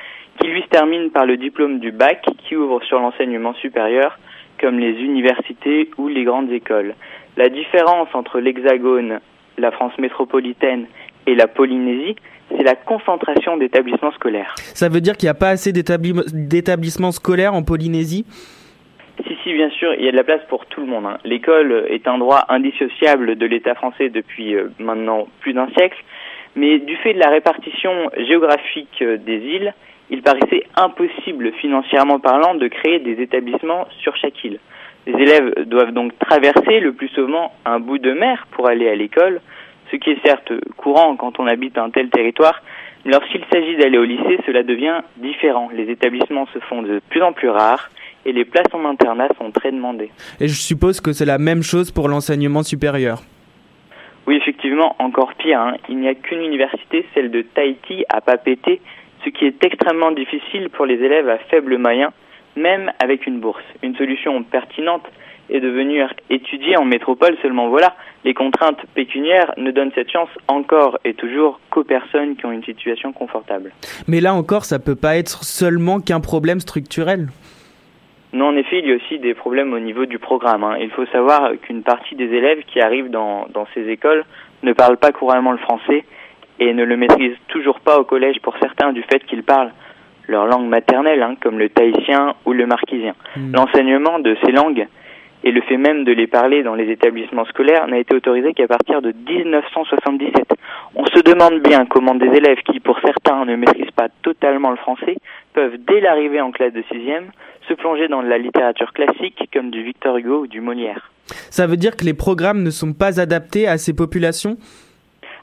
qui 0.40 0.48
lui 0.48 0.62
se 0.62 0.68
termine 0.68 1.10
par 1.10 1.26
le 1.26 1.36
diplôme 1.36 1.80
du 1.80 1.90
bac 1.90 2.24
qui 2.38 2.56
ouvre 2.56 2.82
sur 2.84 3.00
l'enseignement 3.00 3.54
supérieur, 3.54 4.18
comme 4.60 4.78
les 4.78 4.92
universités 4.92 5.90
ou 5.98 6.08
les 6.08 6.24
grandes 6.24 6.50
écoles. 6.50 6.94
La 7.36 7.48
différence 7.48 8.08
entre 8.14 8.38
l'Hexagone, 8.38 9.18
la 9.58 9.72
France 9.72 9.92
métropolitaine 9.98 10.86
et 11.26 11.34
la 11.34 11.48
Polynésie, 11.48 12.14
c'est 12.56 12.62
la 12.62 12.76
concentration 12.76 13.56
d'établissements 13.56 14.12
scolaires. 14.12 14.54
Ça 14.58 14.88
veut 14.88 15.00
dire 15.00 15.16
qu'il 15.16 15.26
n'y 15.26 15.30
a 15.30 15.34
pas 15.34 15.48
assez 15.48 15.72
d'établissements 15.72 17.12
scolaires 17.12 17.54
en 17.54 17.62
Polynésie? 17.62 18.26
Si, 19.26 19.36
si, 19.42 19.52
bien 19.52 19.70
sûr, 19.70 19.94
il 19.94 20.04
y 20.04 20.08
a 20.08 20.12
de 20.12 20.16
la 20.16 20.24
place 20.24 20.42
pour 20.48 20.66
tout 20.66 20.80
le 20.80 20.86
monde. 20.86 21.06
Hein. 21.06 21.18
L'école 21.24 21.86
est 21.88 22.06
un 22.08 22.18
droit 22.18 22.44
indissociable 22.48 23.36
de 23.36 23.46
l'État 23.46 23.74
français 23.74 24.08
depuis 24.08 24.54
euh, 24.54 24.68
maintenant 24.78 25.28
plus 25.40 25.52
d'un 25.52 25.68
siècle, 25.68 26.02
mais 26.56 26.78
du 26.78 26.96
fait 26.96 27.14
de 27.14 27.18
la 27.18 27.30
répartition 27.30 28.10
géographique 28.16 29.02
euh, 29.02 29.16
des 29.16 29.38
îles, 29.38 29.74
il 30.10 30.22
paraissait 30.22 30.64
impossible 30.76 31.52
financièrement 31.52 32.18
parlant 32.18 32.54
de 32.54 32.68
créer 32.68 32.98
des 32.98 33.22
établissements 33.22 33.86
sur 34.00 34.14
chaque 34.16 34.42
île. 34.44 34.58
Les 35.06 35.14
élèves 35.14 35.66
doivent 35.66 35.92
donc 35.92 36.18
traverser 36.18 36.80
le 36.80 36.92
plus 36.92 37.08
souvent 37.08 37.52
un 37.64 37.80
bout 37.80 37.98
de 37.98 38.12
mer 38.12 38.46
pour 38.52 38.68
aller 38.68 38.88
à 38.88 38.94
l'école, 38.94 39.40
ce 39.90 39.96
qui 39.96 40.10
est 40.10 40.26
certes 40.26 40.52
courant 40.76 41.16
quand 41.16 41.40
on 41.40 41.46
habite 41.46 41.78
un 41.78 41.90
tel 41.90 42.10
territoire, 42.10 42.62
mais 43.04 43.12
lorsqu'il 43.12 43.42
s'agit 43.52 43.76
d'aller 43.76 43.98
au 43.98 44.04
lycée, 44.04 44.38
cela 44.46 44.62
devient 44.62 45.00
différent. 45.16 45.68
Les 45.74 45.90
établissements 45.90 46.46
se 46.46 46.58
font 46.60 46.82
de 46.82 47.00
plus 47.10 47.22
en 47.22 47.32
plus 47.32 47.50
rares 47.50 47.90
et 48.24 48.32
les 48.32 48.44
places 48.44 48.72
en 48.72 48.84
internat 48.84 49.28
sont 49.38 49.50
très 49.50 49.72
demandées. 49.72 50.10
Et 50.40 50.48
je 50.48 50.54
suppose 50.54 51.00
que 51.00 51.12
c'est 51.12 51.24
la 51.24 51.38
même 51.38 51.62
chose 51.62 51.90
pour 51.90 52.08
l'enseignement 52.08 52.62
supérieur. 52.62 53.22
Oui, 54.26 54.36
effectivement, 54.36 54.96
encore 54.98 55.34
pire. 55.34 55.60
Hein. 55.60 55.76
Il 55.88 55.98
n'y 55.98 56.08
a 56.08 56.14
qu'une 56.14 56.40
université, 56.40 57.04
celle 57.14 57.30
de 57.30 57.42
Tahiti, 57.42 58.04
à 58.08 58.20
Papeete, 58.20 58.80
ce 59.24 59.30
qui 59.30 59.44
est 59.44 59.62
extrêmement 59.64 60.12
difficile 60.12 60.70
pour 60.70 60.86
les 60.86 60.94
élèves 60.94 61.28
à 61.28 61.38
faible 61.50 61.76
moyen, 61.78 62.12
même 62.56 62.90
avec 63.02 63.26
une 63.26 63.40
bourse. 63.40 63.64
Une 63.82 63.96
solution 63.96 64.42
pertinente 64.42 65.04
est 65.50 65.60
de 65.60 65.68
venir 65.68 66.12
étudier 66.30 66.76
en 66.76 66.84
métropole 66.84 67.36
seulement 67.42 67.68
voilà, 67.68 67.94
les 68.24 68.32
contraintes 68.32 68.80
pécuniaires 68.94 69.52
ne 69.58 69.70
donnent 69.70 69.92
cette 69.94 70.10
chance 70.10 70.30
encore 70.48 70.98
et 71.04 71.12
toujours 71.14 71.60
qu'aux 71.70 71.84
personnes 71.84 72.36
qui 72.36 72.46
ont 72.46 72.52
une 72.52 72.64
situation 72.64 73.12
confortable. 73.12 73.72
Mais 74.08 74.20
là 74.20 74.34
encore, 74.34 74.64
ça 74.64 74.78
peut 74.78 74.96
pas 74.96 75.16
être 75.16 75.44
seulement 75.44 76.00
qu'un 76.00 76.20
problème 76.20 76.60
structurel. 76.60 77.28
Non, 78.34 78.48
en 78.48 78.56
effet, 78.56 78.80
il 78.80 78.88
y 78.88 78.92
a 78.92 78.96
aussi 78.96 79.20
des 79.20 79.32
problèmes 79.32 79.72
au 79.72 79.78
niveau 79.78 80.06
du 80.06 80.18
programme. 80.18 80.64
Hein. 80.64 80.76
Il 80.80 80.90
faut 80.90 81.06
savoir 81.06 81.52
qu'une 81.62 81.84
partie 81.84 82.16
des 82.16 82.24
élèves 82.24 82.64
qui 82.66 82.80
arrivent 82.80 83.10
dans, 83.10 83.46
dans 83.54 83.66
ces 83.74 83.88
écoles 83.88 84.24
ne 84.64 84.72
parlent 84.72 84.96
pas 84.96 85.12
couramment 85.12 85.52
le 85.52 85.58
français 85.58 86.04
et 86.58 86.74
ne 86.74 86.84
le 86.84 86.96
maîtrisent 86.96 87.38
toujours 87.46 87.78
pas 87.78 87.98
au 87.98 88.04
collège 88.04 88.40
pour 88.40 88.56
certains 88.58 88.92
du 88.92 89.02
fait 89.02 89.24
qu'ils 89.24 89.44
parlent 89.44 89.70
leur 90.26 90.46
langue 90.46 90.66
maternelle, 90.66 91.22
hein, 91.22 91.36
comme 91.40 91.60
le 91.60 91.68
tahitien 91.68 92.34
ou 92.44 92.52
le 92.52 92.66
marquisien. 92.66 93.14
Hmm. 93.36 93.54
L'enseignement 93.54 94.18
de 94.18 94.36
ces 94.44 94.50
langues 94.50 94.88
et 95.44 95.52
le 95.52 95.60
fait 95.60 95.76
même 95.76 96.04
de 96.04 96.12
les 96.12 96.26
parler 96.26 96.62
dans 96.62 96.74
les 96.74 96.90
établissements 96.90 97.44
scolaires 97.44 97.86
n'a 97.86 97.98
été 97.98 98.16
autorisé 98.16 98.54
qu'à 98.54 98.66
partir 98.66 99.02
de 99.02 99.12
1977. 99.12 100.42
On 100.96 101.04
se 101.04 101.20
demande 101.20 101.60
bien 101.60 101.84
comment 101.84 102.14
des 102.14 102.34
élèves 102.34 102.62
qui, 102.64 102.80
pour 102.80 102.98
certains, 103.00 103.44
ne 103.44 103.54
maîtrisent 103.54 103.90
pas 103.90 104.08
totalement 104.22 104.70
le 104.70 104.76
français, 104.76 105.16
peuvent, 105.52 105.76
dès 105.86 106.00
l'arrivée 106.00 106.40
en 106.40 106.50
classe 106.50 106.72
de 106.72 106.82
sixième, 106.90 107.26
se 107.68 107.74
plonger 107.74 108.08
dans 108.08 108.22
la 108.22 108.38
littérature 108.38 108.92
classique 108.92 109.48
comme 109.52 109.70
du 109.70 109.82
Victor 109.82 110.16
Hugo 110.16 110.42
ou 110.42 110.46
du 110.46 110.60
Molière. 110.60 111.10
Ça 111.50 111.66
veut 111.66 111.76
dire 111.76 111.96
que 111.96 112.04
les 112.04 112.14
programmes 112.14 112.62
ne 112.62 112.70
sont 112.70 112.92
pas 112.92 113.20
adaptés 113.20 113.66
à 113.66 113.78
ces 113.78 113.94
populations? 113.94 114.56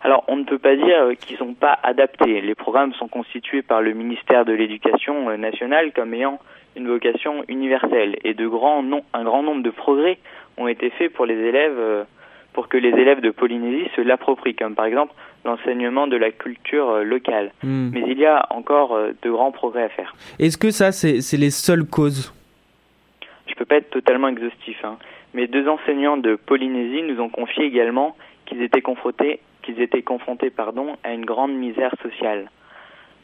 Alors, 0.03 0.23
on 0.27 0.35
ne 0.35 0.43
peut 0.43 0.57
pas 0.57 0.75
dire 0.75 1.11
qu'ils 1.19 1.35
ne 1.35 1.39
sont 1.39 1.53
pas 1.53 1.77
adaptés. 1.83 2.41
Les 2.41 2.55
programmes 2.55 2.93
sont 2.93 3.07
constitués 3.07 3.61
par 3.61 3.81
le 3.81 3.93
ministère 3.93 4.45
de 4.45 4.53
l'Éducation 4.53 5.29
euh, 5.29 5.37
nationale 5.37 5.91
comme 5.93 6.13
ayant 6.13 6.39
une 6.75 6.87
vocation 6.87 7.43
universelle 7.47 8.15
et 8.23 8.33
de 8.33 8.47
grands 8.47 8.83
un 9.13 9.23
grand 9.23 9.43
nombre 9.43 9.61
de 9.61 9.69
progrès 9.69 10.17
ont 10.57 10.67
été 10.67 10.89
faits 10.91 11.13
pour 11.13 11.25
les 11.25 11.35
élèves 11.35 11.77
euh, 11.77 12.03
pour 12.53 12.67
que 12.67 12.77
les 12.77 12.89
élèves 12.89 13.21
de 13.21 13.29
Polynésie 13.29 13.89
se 13.95 14.01
l'approprient, 14.01 14.55
comme 14.55 14.75
par 14.75 14.85
exemple 14.85 15.13
l'enseignement 15.45 16.07
de 16.07 16.17
la 16.17 16.31
culture 16.31 16.89
euh, 16.89 17.03
locale. 17.03 17.51
Hmm. 17.63 17.89
Mais 17.93 18.03
il 18.07 18.19
y 18.19 18.25
a 18.25 18.45
encore 18.49 18.93
euh, 18.93 19.11
de 19.21 19.31
grands 19.31 19.51
progrès 19.51 19.83
à 19.83 19.89
faire. 19.89 20.13
Est-ce 20.39 20.57
que 20.57 20.71
ça, 20.71 20.91
c'est 20.91 21.37
les 21.37 21.49
seules 21.49 21.85
causes? 21.85 22.33
Je 23.47 23.51
ne 23.51 23.55
peux 23.55 23.65
pas 23.65 23.77
être 23.77 23.89
totalement 23.89 24.27
exhaustif, 24.27 24.77
hein. 24.83 24.97
mais 25.33 25.47
deux 25.47 25.67
enseignants 25.67 26.17
de 26.17 26.35
Polynésie 26.35 27.03
nous 27.03 27.19
ont 27.19 27.29
confié 27.29 27.65
également 27.65 28.15
qu'ils 28.45 28.61
étaient 28.61 28.81
confrontés, 28.81 29.39
qu'ils 29.61 29.81
étaient 29.81 30.01
confrontés 30.01 30.49
pardon, 30.49 30.95
à 31.03 31.13
une 31.13 31.25
grande 31.25 31.53
misère 31.53 31.93
sociale. 32.01 32.49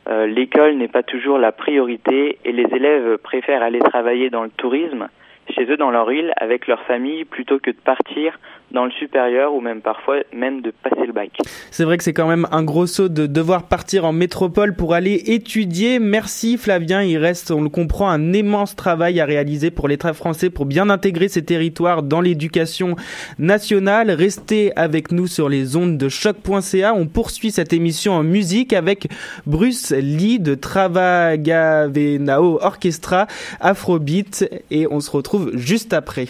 Euh, 0.10 0.26
l'école 0.26 0.76
n'est 0.76 0.88
pas 0.88 1.04
toujours 1.04 1.38
la 1.38 1.52
priorité 1.52 2.40
et 2.46 2.52
les 2.52 2.66
élèves 2.74 3.18
préfèrent 3.18 3.62
aller 3.62 3.80
travailler 3.80 4.30
dans 4.30 4.44
le 4.44 4.50
tourisme 4.50 5.10
chez 5.54 5.66
eux 5.66 5.78
dans 5.78 5.92
leur 5.92 6.12
île 6.12 6.34
avec 6.38 6.68
leur 6.68 6.82
famille 6.84 7.26
plutôt 7.26 7.60
que 7.60 7.72
de 7.72 7.78
partir 7.78 8.40
dans 8.72 8.86
le 8.86 8.92
supérieur 8.92 9.54
ou 9.54 9.62
même 9.62 9.82
parfois 9.82 10.18
même 10.34 10.62
de 10.62 10.72
passer 10.72 11.06
le 11.06 11.14
bac. 11.14 11.32
C'est 11.72 11.84
vrai 11.84 11.98
que 11.98 12.04
c'est 12.04 12.14
quand 12.14 12.28
même 12.28 12.48
un 12.52 12.64
gros 12.64 12.88
saut 12.88 13.10
de 13.10 13.26
devoir 13.26 13.64
partir 13.64 14.06
en 14.06 14.12
métropole 14.12 14.76
pour 14.76 14.94
aller 14.94 15.24
étudier. 15.28 16.00
Merci 16.00 16.58
Flavien, 16.58 17.04
il 17.04 17.18
reste, 17.18 17.52
on 17.52 17.62
le 17.62 17.70
comprend, 17.70 18.10
un 18.10 18.34
immense 18.34 18.76
travail 18.76 19.20
à 19.20 19.26
réaliser 19.26 19.72
pour 19.72 19.88
l'État 19.88 20.14
français 20.14 20.50
pour 20.50 20.66
bien 20.66 20.90
intégrer 20.90 21.28
ces 21.28 21.46
territoires 21.46 22.04
dans 22.04 22.22
l'éducation 22.22 22.96
nationale. 23.40 24.12
Restez 24.12 24.76
avec 24.76 25.12
nous 25.12 25.28
sur 25.28 25.50
les 25.50 25.76
ondes 25.76 25.98
de 25.98 26.10
choc.ca. 26.10 26.94
On 26.94 27.08
poursuit 27.08 27.52
cette 27.52 27.74
émission 27.74 28.14
en 28.14 28.24
musique 28.24 28.74
avec 28.74 29.08
Bruce 29.46 29.92
Lee 29.92 30.40
de 30.40 30.56
Travagavenao 30.56 32.60
Orchestra 32.62 33.28
Afrobeat 33.60 34.50
et 34.72 34.88
on 34.90 35.00
se 35.00 35.12
retrouve 35.12 35.52
juste 35.56 35.94
après. 35.94 36.28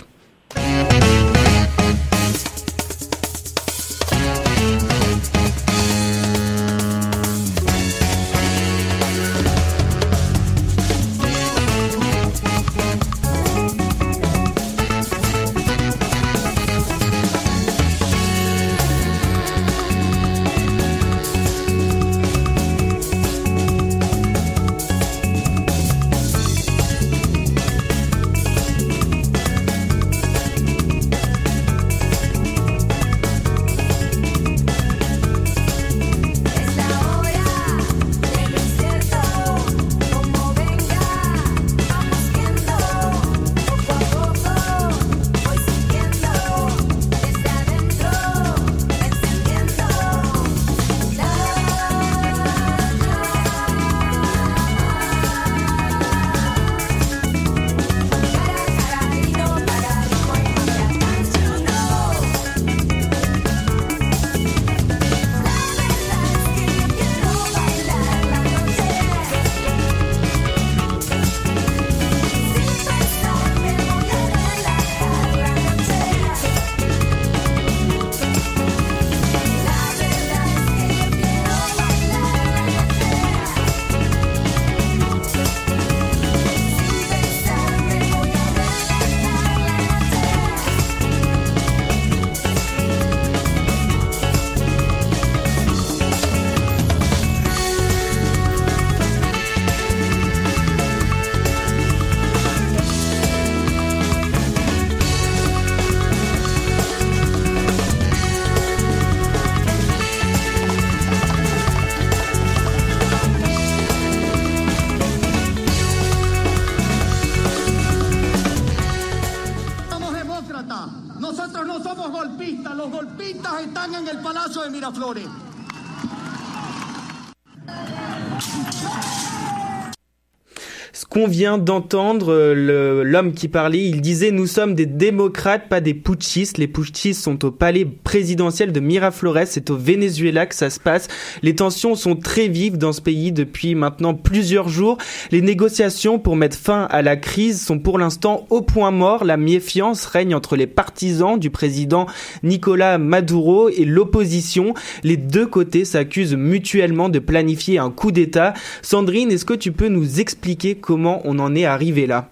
Qu'on 131.18 131.26
vient 131.28 131.58
d'entendre, 131.58 132.32
euh, 132.32 133.04
l'homme 133.04 133.34
qui 133.34 133.48
parlait, 133.48 133.84
il 133.84 134.02
disait 134.02 134.30
nous 134.30 134.46
sommes 134.46 134.76
des 134.76 134.86
démocrates, 134.86 135.68
pas 135.68 135.82
des 135.82 135.96
putschistes. 135.96 136.60
Les 136.60 136.68
putschistes 136.68 137.24
sont 137.24 137.44
au 137.44 137.50
palais 137.50 137.86
présidentiel 137.86 138.72
de 138.72 138.80
Miraflores, 138.80 139.48
c'est 139.48 139.72
au 139.72 139.78
Venezuela 139.78 140.46
que 140.46 140.54
ça 140.54 140.70
se 140.70 140.80
passe. 140.80 141.08
Les 141.42 141.56
tensions 141.56 141.96
sont 141.96 142.16
très 142.16 142.50
vives 142.50 142.78
dans 142.78 142.92
ce 142.92 143.02
pays 143.02 143.32
depuis 143.32 143.74
maintenant 143.74 144.14
plusieurs 144.14 144.70
jours. 144.70 145.00
Les 145.32 145.42
négociations 145.42 146.20
pour 146.20 146.36
mettre 146.36 146.56
fin 146.56 146.84
à 146.92 147.02
la 147.02 147.16
crise 147.16 147.66
sont 147.66 147.80
pour 147.80 147.98
l'instant 147.98 148.46
au 148.52 148.62
point 148.62 148.92
mort. 148.92 149.26
La 149.26 149.38
méfiance 149.38 150.06
règne 150.06 150.36
entre 150.36 150.56
les 150.56 150.68
partisans 150.68 151.40
du 151.40 151.50
président 151.50 152.06
Nicolas 152.44 153.00
Maduro 153.00 153.70
et 153.70 153.86
l'opposition. 153.86 154.76
Les 155.04 155.18
deux 155.18 155.48
côtés 155.48 155.84
s'accusent 155.84 156.36
mutuellement 156.36 157.10
de 157.10 157.18
planifier 157.18 157.80
un 157.80 157.90
coup 157.90 158.12
d'État. 158.12 158.54
Sandrine, 158.84 159.32
est-ce 159.32 159.46
que 159.46 159.56
tu 159.56 159.72
peux 159.72 159.88
nous 159.88 160.20
expliquer 160.20 160.76
comment 160.76 161.08
on 161.24 161.40
en 161.40 161.56
est 161.56 161.66
arrivé 161.66 162.08
là? 162.08 162.30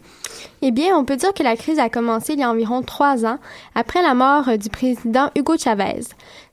Eh 0.61 0.71
bien, 0.71 0.97
on 0.97 1.05
peut 1.05 1.15
dire 1.15 1.33
que 1.33 1.43
la 1.43 1.55
crise 1.55 1.79
a 1.79 1.89
commencé 1.89 2.33
il 2.33 2.39
y 2.39 2.43
a 2.43 2.49
environ 2.49 2.81
trois 2.81 3.25
ans, 3.25 3.37
après 3.75 4.01
la 4.01 4.13
mort 4.13 4.57
du 4.57 4.69
président 4.69 5.29
Hugo 5.35 5.57
Chavez. 5.57 6.01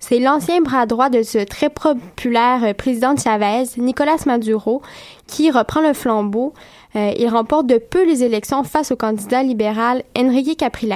C'est 0.01 0.19
l'ancien 0.19 0.61
bras 0.61 0.87
droit 0.87 1.09
de 1.09 1.23
ce 1.23 1.39
très 1.39 1.71
populaire 1.71 2.75
président 2.75 3.17
Chavez, 3.17 3.65
Nicolas 3.79 4.17
Maduro, 4.27 4.83
qui 5.27 5.51
reprend 5.51 5.81
le 5.81 5.95
flambeau. 5.95 6.53
Euh, 6.95 7.13
il 7.17 7.29
remporte 7.29 7.67
de 7.67 7.79
peu 7.79 8.05
les 8.05 8.23
élections 8.23 8.65
face 8.65 8.93
au 8.93 8.97
candidat 8.97 9.43
libéral 9.43 10.03
Enrique 10.19 10.59
Capriles. 10.59 10.93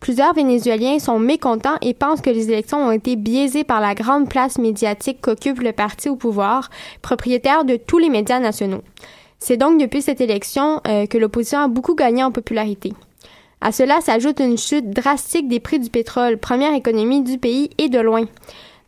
Plusieurs 0.00 0.34
Vénézuéliens 0.34 0.98
sont 0.98 1.20
mécontents 1.20 1.76
et 1.80 1.94
pensent 1.94 2.22
que 2.22 2.30
les 2.30 2.50
élections 2.50 2.88
ont 2.88 2.90
été 2.90 3.14
biaisées 3.14 3.62
par 3.62 3.80
la 3.80 3.94
grande 3.94 4.28
place 4.28 4.58
médiatique 4.58 5.20
qu'occupe 5.20 5.60
le 5.60 5.72
parti 5.72 6.08
au 6.08 6.16
pouvoir, 6.16 6.70
propriétaire 7.02 7.64
de 7.64 7.76
tous 7.76 7.98
les 7.98 8.08
médias 8.08 8.40
nationaux. 8.40 8.82
C'est 9.44 9.56
donc 9.56 9.80
depuis 9.80 10.02
cette 10.02 10.20
élection 10.20 10.80
euh, 10.86 11.06
que 11.06 11.18
l'opposition 11.18 11.58
a 11.58 11.66
beaucoup 11.66 11.96
gagné 11.96 12.22
en 12.22 12.30
popularité. 12.30 12.92
À 13.60 13.72
cela 13.72 14.00
s'ajoute 14.00 14.38
une 14.38 14.56
chute 14.56 14.90
drastique 14.90 15.48
des 15.48 15.58
prix 15.58 15.80
du 15.80 15.90
pétrole, 15.90 16.38
première 16.38 16.74
économie 16.74 17.22
du 17.22 17.38
pays 17.38 17.68
et 17.76 17.88
de 17.88 17.98
loin. 17.98 18.26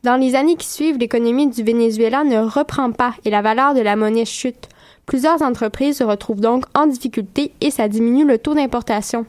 Dans 0.05 0.15
les 0.15 0.37
années 0.37 0.55
qui 0.55 0.69
suivent, 0.69 0.97
l'économie 0.97 1.49
du 1.49 1.65
Venezuela 1.65 2.23
ne 2.23 2.39
reprend 2.39 2.93
pas 2.93 3.15
et 3.25 3.31
la 3.31 3.43
valeur 3.43 3.75
de 3.75 3.81
la 3.81 3.97
monnaie 3.97 4.25
chute. 4.25 4.69
Plusieurs 5.07 5.43
entreprises 5.43 5.99
se 5.99 6.05
retrouvent 6.05 6.41
donc 6.41 6.67
en 6.77 6.87
difficulté 6.87 7.51
et 7.61 7.73
ça 7.73 7.89
diminue 7.89 8.25
le 8.25 8.39
taux 8.39 8.55
d'importation. 8.55 9.27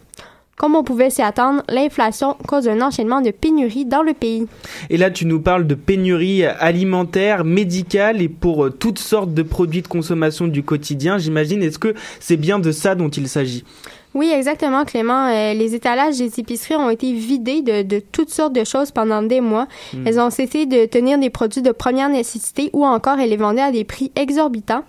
Comme 0.58 0.76
on 0.76 0.84
pouvait 0.84 1.10
s'y 1.10 1.22
attendre, 1.22 1.64
l'inflation 1.68 2.38
cause 2.48 2.70
un 2.70 2.80
enchaînement 2.82 3.20
de 3.20 3.32
pénuries 3.32 3.84
dans 3.84 4.04
le 4.04 4.14
pays. 4.14 4.48
Et 4.90 4.96
là, 4.96 5.12
tu 5.12 5.26
nous 5.26 5.42
parles 5.42 5.68
de 5.68 5.76
pénuries 5.76 6.46
alimentaires, 6.46 7.44
médicales 7.44 8.22
et 8.22 8.30
pour 8.30 8.66
euh, 8.66 8.70
toutes 8.70 9.00
sortes 9.00 9.34
de 9.34 9.44
produits 9.44 9.82
de 9.82 9.88
consommation 9.90 10.48
du 10.48 10.64
quotidien, 10.64 11.18
j'imagine. 11.18 11.62
Est-ce 11.62 11.78
que 11.78 11.94
c'est 12.22 12.38
bien 12.38 12.58
de 12.60 12.72
ça 12.72 12.96
dont 12.96 13.10
il 13.10 13.28
s'agit? 13.28 13.66
Oui, 14.14 14.32
exactement, 14.34 14.86
Clément. 14.86 15.28
Euh, 15.28 15.54
les 15.54 15.76
étalages 15.76 16.18
des 16.18 16.40
épiceries 16.40 16.76
ont 16.76 16.90
été 16.90 17.12
vidés 17.12 17.62
de, 17.62 18.00
toutes 18.00 18.30
sortes 18.30 18.54
de 18.54 18.64
choses 18.64 18.92
pendant 18.92 19.22
des 19.22 19.42
mois. 19.42 19.68
Hmm. 19.94 20.08
Elles 20.08 20.22
ont 20.22 20.30
cessé 20.30 20.66
de 20.66 20.86
tenir 20.86 21.20
des 21.20 21.30
produits 21.30 21.62
de 21.62 21.74
première 21.74 22.08
nécessité 22.08 22.70
ou 22.72 22.86
encore 22.86 23.20
elles 23.20 23.32
les 23.32 23.36
vendaient 23.36 23.62
à 23.62 23.74
des 23.74 23.84
prix 23.84 24.14
exorbitants. 24.16 24.86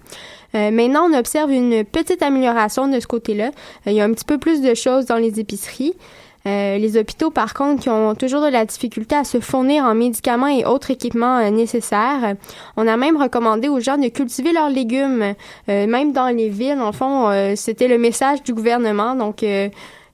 Euh, 0.57 0.71
maintenant, 0.71 1.09
on 1.11 1.17
observe 1.17 1.51
une 1.53 1.85
petite 1.85 2.23
amélioration 2.23 2.89
de 2.89 2.99
ce 2.99 3.07
côté-là. 3.07 3.47
Euh, 3.87 3.91
il 3.91 3.93
y 3.93 4.01
a 4.01 4.05
un 4.05 4.13
petit 4.13 4.25
peu 4.25 4.39
plus 4.39 4.63
de 4.63 4.75
choses 4.75 5.07
dans 5.07 5.17
les 5.17 5.39
épiceries. 5.39 5.95
Euh, 6.47 6.79
les 6.79 6.97
hôpitaux, 6.97 7.31
par 7.31 7.55
contre, 7.55 7.83
qui 7.83 7.91
ont 7.91 8.15
toujours 8.15 8.41
de 8.41 8.49
la 8.49 8.65
difficulté 8.65 9.17
à 9.17 9.25
se 9.25 9.41
fournir 9.41 9.85
en 9.85 9.95
médicaments 9.95 10.47
et 10.47 10.65
autres 10.65 10.93
équipements 10.93 11.51
nécessaires. 11.51 12.37
On 12.77 12.87
a 12.87 12.97
même 12.97 13.21
recommandé 13.21 13.69
aux 13.69 13.81
gens 13.81 13.99
de 13.99 14.07
cultiver 14.09 14.53
leurs 14.53 14.71
légumes, 14.71 15.35
même 15.67 16.13
dans 16.13 16.29
les 16.29 16.49
villes. 16.49 16.79
En 16.81 16.93
fond, 16.93 17.33
c'était 17.57 17.89
le 17.89 17.99
message 17.99 18.45
du 18.45 18.55
gouvernement. 18.55 19.17
Donc, 19.17 19.45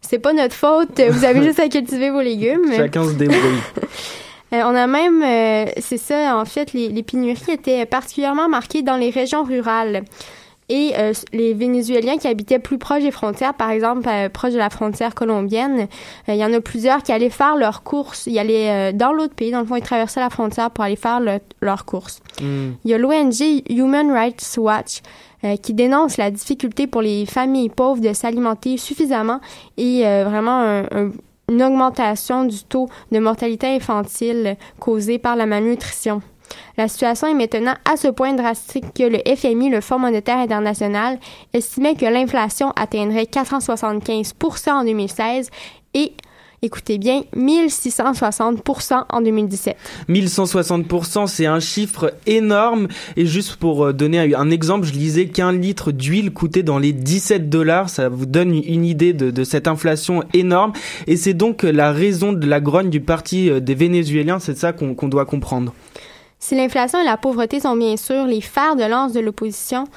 c'est 0.00 0.18
pas 0.18 0.32
notre 0.32 0.54
faute. 0.54 1.02
Vous 1.06 1.24
avez 1.26 1.42
juste 1.46 1.60
à 1.60 1.68
cultiver 1.68 2.08
vos 2.08 2.22
légumes. 2.22 2.72
Chacun 2.74 3.04
se 3.04 3.12
débrouille. 3.12 3.60
Euh, 4.52 4.62
on 4.64 4.74
a 4.74 4.86
même, 4.86 5.22
euh, 5.22 5.70
c'est 5.80 5.98
ça, 5.98 6.36
en 6.38 6.44
fait, 6.44 6.72
les, 6.72 6.88
les, 6.88 7.02
pénuries 7.02 7.40
étaient 7.48 7.86
particulièrement 7.86 8.48
marquées 8.48 8.82
dans 8.82 8.96
les 8.96 9.10
régions 9.10 9.44
rurales. 9.44 10.02
Et 10.68 10.92
euh, 10.96 11.12
les 11.32 11.54
Vénézuéliens 11.54 12.16
qui 12.18 12.28
habitaient 12.28 12.58
plus 12.58 12.78
proches 12.78 13.02
des 13.02 13.10
frontières, 13.10 13.52
par 13.52 13.70
exemple 13.70 14.08
proche 14.32 14.52
de 14.52 14.58
la 14.58 14.70
frontière 14.70 15.14
colombienne, 15.14 15.88
il 16.28 16.36
y 16.36 16.44
en 16.44 16.52
a 16.52 16.60
plusieurs 16.60 17.02
qui 17.02 17.12
allaient 17.12 17.30
faire 17.30 17.56
leurs 17.56 17.82
courses. 17.82 18.26
Ils 18.26 18.38
allaient 18.38 18.92
dans 18.92 19.12
l'autre 19.12 19.34
pays, 19.34 19.50
dans 19.50 19.60
le 19.60 19.66
fond, 19.66 19.76
ils 19.76 19.82
traversaient 19.82 20.20
la 20.20 20.30
frontière 20.30 20.70
pour 20.70 20.84
aller 20.84 20.96
faire 20.96 21.20
leurs 21.60 21.84
courses. 21.84 22.20
Hmm. 22.40 22.70
Il 22.84 22.90
y 22.90 22.94
a 22.94 22.98
l'ONG 22.98 23.62
Human 23.68 24.10
Rights 24.12 24.54
Watch 24.56 25.00
qui 25.60 25.74
dénonce 25.74 26.16
la 26.16 26.30
difficulté 26.30 26.86
pour 26.86 27.02
les 27.02 27.26
familles 27.26 27.68
pauvres 27.68 28.00
de 28.00 28.12
s'alimenter 28.12 28.76
suffisamment 28.76 29.40
et 29.76 30.02
vraiment 30.02 30.60
un, 30.60 30.84
un 30.84 31.10
une 31.52 31.62
augmentation 31.62 32.44
du 32.44 32.64
taux 32.64 32.88
de 33.10 33.18
mortalité 33.18 33.66
infantile 33.68 34.56
causée 34.80 35.18
par 35.18 35.36
la 35.36 35.46
malnutrition. 35.46 36.22
La 36.76 36.88
situation 36.88 37.28
est 37.28 37.34
maintenant 37.34 37.74
à 37.90 37.96
ce 37.96 38.08
point 38.08 38.32
drastique 38.32 38.94
que 38.94 39.04
le 39.04 39.18
FMI, 39.36 39.70
le 39.70 39.80
Fonds 39.80 39.98
monétaire 39.98 40.38
international, 40.38 41.18
estimait 41.52 41.94
que 41.94 42.06
l'inflation 42.06 42.72
atteindrait 42.76 43.24
475% 43.24 44.70
en 44.70 44.84
2016 44.84 45.50
et 45.94 46.12
Écoutez 46.64 46.98
bien, 46.98 47.22
1660% 47.36 49.06
en 49.08 49.20
2017. 49.20 49.76
1160%, 50.08 51.26
c'est 51.26 51.46
un 51.46 51.58
chiffre 51.58 52.14
énorme. 52.24 52.86
Et 53.16 53.26
juste 53.26 53.56
pour 53.56 53.86
euh, 53.86 53.92
donner 53.92 54.32
un 54.32 54.48
exemple, 54.48 54.86
je 54.86 54.92
lisais 54.92 55.26
qu'un 55.26 55.50
litre 55.50 55.90
d'huile 55.90 56.32
coûtait 56.32 56.62
dans 56.62 56.78
les 56.78 56.92
17 56.92 57.50
dollars. 57.50 57.90
Ça 57.90 58.08
vous 58.08 58.26
donne 58.26 58.54
une 58.54 58.84
idée 58.84 59.12
de, 59.12 59.42
cette 59.42 59.66
inflation 59.66 60.22
énorme. 60.34 60.72
Et 61.08 61.16
c'est 61.16 61.34
donc 61.34 61.64
la 61.64 61.90
raison 61.90 62.32
de 62.32 62.46
la 62.46 62.60
grogne 62.60 62.90
du 62.90 63.00
parti 63.00 63.50
euh, 63.50 63.58
des 63.58 63.74
Vénézuéliens. 63.74 64.38
C'est 64.38 64.56
ça 64.56 64.72
qu'on 64.72 65.08
doit 65.08 65.24
comprendre. 65.24 65.74
Si 66.38 66.54
l'inflation 66.54 67.00
et 67.00 67.04
la 67.04 67.16
pauvreté 67.16 67.58
sont 67.58 67.76
bien 67.76 67.96
sûr 67.96 68.24
les 68.24 68.40
fers 68.40 68.76
de 68.76 68.84
lance 68.84 69.12
de 69.12 69.18
l'opposition, 69.18 69.88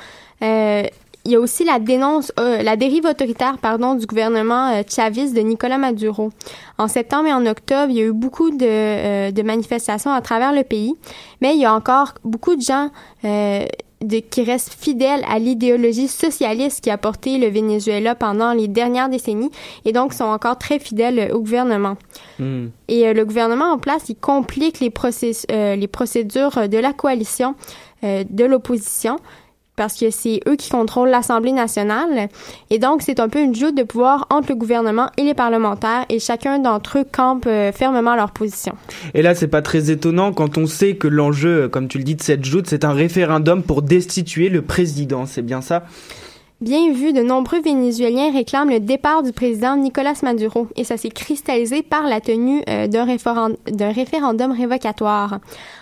euh, 0.41 0.83
il 1.25 1.31
y 1.31 1.35
a 1.35 1.39
aussi 1.39 1.63
la 1.65 1.79
dénonce, 1.79 2.31
euh, 2.39 2.61
la 2.61 2.75
dérive 2.75 3.05
autoritaire, 3.05 3.57
pardon, 3.57 3.95
du 3.95 4.05
gouvernement 4.05 4.69
euh, 4.69 4.83
chaviste 4.87 5.35
de 5.35 5.41
Nicolas 5.41 5.79
Maduro. 5.79 6.31
En 6.77 6.87
septembre 6.87 7.27
et 7.27 7.33
en 7.33 7.45
octobre, 7.47 7.87
il 7.89 7.97
y 7.97 8.01
a 8.01 8.05
eu 8.05 8.13
beaucoup 8.13 8.51
de, 8.51 8.65
euh, 8.65 9.31
de 9.31 9.41
manifestations 9.41 10.11
à 10.11 10.21
travers 10.21 10.53
le 10.53 10.63
pays, 10.63 10.93
mais 11.41 11.55
il 11.55 11.61
y 11.61 11.65
a 11.65 11.73
encore 11.73 12.13
beaucoup 12.23 12.55
de 12.55 12.61
gens 12.61 12.89
de, 13.23 14.19
qui 14.19 14.43
restent 14.43 14.73
fidèles 14.73 15.23
à 15.27 15.39
l'idéologie 15.39 16.07
socialiste 16.07 16.83
qui 16.83 16.91
a 16.91 16.97
porté 16.97 17.39
le 17.39 17.47
Venezuela 17.47 18.13
pendant 18.13 18.53
les 18.53 18.67
dernières 18.67 19.09
décennies 19.09 19.49
et 19.83 19.93
donc 19.93 20.13
sont 20.13 20.25
encore 20.25 20.59
très 20.59 20.77
fidèles 20.77 21.31
au 21.33 21.39
gouvernement. 21.39 21.95
Hmm. 22.37 22.67
Et 22.87 23.11
le 23.13 23.25
gouvernement 23.25 23.71
en 23.71 23.79
place, 23.79 24.03
il 24.09 24.15
complique 24.15 24.79
les, 24.79 24.93
les 25.75 25.87
procédures 25.87 26.69
de 26.69 26.77
la 26.77 26.93
coalition 26.93 27.55
de 28.03 28.45
l'opposition 28.45 29.17
parce 29.75 29.99
que 29.99 30.09
c'est 30.09 30.39
eux 30.47 30.55
qui 30.55 30.69
contrôlent 30.69 31.09
l'Assemblée 31.09 31.51
nationale. 31.51 32.29
Et 32.69 32.79
donc, 32.79 33.01
c'est 33.01 33.19
un 33.19 33.29
peu 33.29 33.39
une 33.39 33.55
joute 33.55 33.75
de 33.75 33.83
pouvoir 33.83 34.27
entre 34.29 34.49
le 34.49 34.55
gouvernement 34.55 35.09
et 35.17 35.23
les 35.23 35.33
parlementaires 35.33 36.05
et 36.09 36.19
chacun 36.19 36.59
d'entre 36.59 36.99
eux 36.99 37.05
campe 37.09 37.45
euh, 37.47 37.71
fermement 37.71 38.15
leur 38.15 38.31
position. 38.31 38.73
Et 39.13 39.21
là, 39.21 39.35
c'est 39.35 39.47
pas 39.47 39.61
très 39.61 39.91
étonnant 39.91 40.33
quand 40.33 40.57
on 40.57 40.65
sait 40.65 40.95
que 40.95 41.07
l'enjeu, 41.07 41.67
comme 41.67 41.87
tu 41.87 41.97
le 41.97 42.03
dis, 42.03 42.15
de 42.15 42.21
cette 42.21 42.45
joute, 42.45 42.67
c'est 42.67 42.85
un 42.85 42.93
référendum 42.93 43.63
pour 43.63 43.81
destituer 43.81 44.49
le 44.49 44.61
président. 44.61 45.25
C'est 45.25 45.41
bien 45.41 45.61
ça? 45.61 45.83
Bien 46.65 46.91
vu, 46.91 47.13
de 47.13 47.21
nombreux 47.21 47.61
Vénézuéliens 47.61 48.31
réclament 48.31 48.71
le 48.71 48.79
départ 48.79 49.21
du 49.21 49.31
président 49.31 49.77
Nicolas 49.77 50.15
Maduro 50.23 50.67
et 50.75 50.83
ça 50.83 50.97
s'est 50.97 51.09
cristallisé 51.09 51.83
par 51.83 52.07
la 52.07 52.19
tenue 52.21 52.63
euh, 52.67 52.87
d'un 52.87 53.05
référendum 53.05 54.51
révocatoire. 54.51 55.41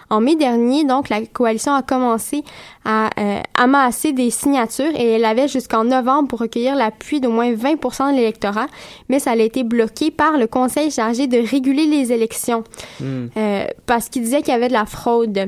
En 0.09 0.19
mai 0.19 0.35
dernier, 0.35 0.83
donc, 0.83 1.07
la 1.07 1.25
coalition 1.25 1.73
a 1.73 1.83
commencé 1.83 2.43
à 2.83 3.11
euh, 3.17 3.39
amasser 3.57 4.11
des 4.11 4.29
signatures 4.29 4.93
et 4.93 5.11
elle 5.11 5.23
avait 5.23 5.47
jusqu'en 5.47 5.85
novembre 5.85 6.27
pour 6.27 6.39
recueillir 6.39 6.75
l'appui 6.75 7.21
d'au 7.21 7.31
moins 7.31 7.53
20% 7.53 8.11
de 8.11 8.17
l'électorat, 8.17 8.67
mais 9.07 9.19
ça 9.19 9.31
a 9.31 9.35
été 9.37 9.63
bloqué 9.63 10.11
par 10.11 10.37
le 10.37 10.47
Conseil 10.47 10.91
chargé 10.91 11.27
de 11.27 11.37
réguler 11.49 11.85
les 11.85 12.11
élections 12.11 12.65
hmm. 12.99 13.27
euh, 13.37 13.67
parce 13.85 14.09
qu'il 14.09 14.23
disait 14.23 14.41
qu'il 14.41 14.51
y 14.51 14.57
avait 14.57 14.67
de 14.67 14.73
la 14.73 14.85
fraude. 14.85 15.47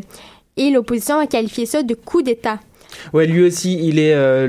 Et 0.55 0.69
l'opposition 0.69 1.19
a 1.19 1.27
qualifié 1.27 1.65
ça 1.65 1.83
de 1.83 1.93
coup 1.93 2.21
d'État. 2.21 2.59
Ouais, 3.13 3.25
lui 3.25 3.43
aussi, 3.43 3.79
il 3.81 3.99
est 3.99 4.13
euh, 4.13 4.47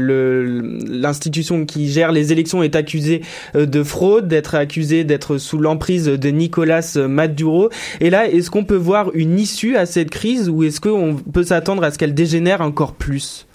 l'institution 0.89 1.65
qui 1.65 1.89
gère 1.89 2.13
les 2.13 2.33
élections 2.33 2.63
est 2.63 2.77
accusée 2.77 3.23
euh, 3.55 3.67
de 3.67 3.83
fraude, 3.83 4.29
d'être 4.29 4.55
accusé 4.55 5.05
d'être 5.05 5.39
sous 5.39 5.59
l'emprise 5.59 6.07
de 6.07 6.29
Nicolas 6.29 6.97
Maduro. 7.09 7.71
Et 8.01 8.11
là, 8.11 8.29
est-ce 8.29 8.51
qu'on 8.51 8.65
peut 8.65 8.77
voir 8.77 9.11
une 9.15 9.39
issue 9.39 9.77
à 9.77 9.87
cette 9.87 10.11
crise 10.11 10.49
ou 10.49 10.63
est-ce 10.65 10.81
qu'on 10.81 11.17
peut 11.33 11.45
s'attendre 11.45 11.85
à 11.85 11.91
ce 11.91 11.99
qu'elle 11.99 12.15
dégénère 12.15 12.61
encore 12.61 12.93
plus? 12.93 13.47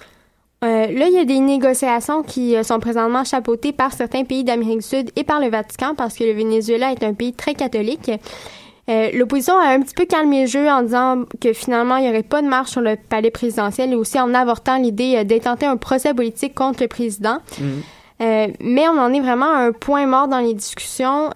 Euh, 0.63 0.67
là, 0.67 1.07
il 1.07 1.13
y 1.13 1.17
a 1.17 1.25
des 1.25 1.39
négociations 1.39 2.21
qui 2.21 2.55
sont 2.63 2.79
présentement 2.79 3.23
chapeautées 3.23 3.71
par 3.71 3.93
certains 3.93 4.23
pays 4.23 4.43
d'Amérique 4.43 4.79
du 4.79 4.85
Sud 4.85 5.11
et 5.15 5.23
par 5.23 5.39
le 5.39 5.49
Vatican 5.49 5.95
parce 5.95 6.15
que 6.15 6.23
le 6.23 6.33
Venezuela 6.33 6.91
est 6.91 7.03
un 7.03 7.13
pays 7.13 7.33
très 7.33 7.55
catholique. 7.55 8.11
Euh, 8.89 9.09
l'opposition 9.13 9.57
a 9.57 9.67
un 9.67 9.81
petit 9.81 9.93
peu 9.93 10.05
calmé 10.05 10.41
le 10.41 10.47
jeu 10.47 10.67
en 10.67 10.81
disant 10.81 11.23
que 11.39 11.53
finalement, 11.53 11.97
il 11.97 12.03
n'y 12.03 12.09
aurait 12.09 12.23
pas 12.23 12.41
de 12.41 12.47
marche 12.47 12.71
sur 12.71 12.81
le 12.81 12.95
palais 12.95 13.31
présidentiel 13.31 13.91
et 13.91 13.95
aussi 13.95 14.19
en 14.19 14.33
avortant 14.33 14.77
l'idée 14.77 15.17
euh, 15.17 15.23
d'intenter 15.23 15.65
un 15.65 15.77
procès 15.77 16.13
politique 16.13 16.55
contre 16.55 16.81
le 16.81 16.87
président. 16.87 17.37
Mhm. 17.59 17.81
Euh, 18.21 18.47
mais 18.59 18.87
on 18.87 18.99
en 18.99 19.11
est 19.13 19.19
vraiment 19.19 19.51
à 19.51 19.59
un 19.61 19.71
point 19.71 20.05
mort 20.05 20.27
dans 20.27 20.37
les 20.37 20.53
discussions. 20.53 21.31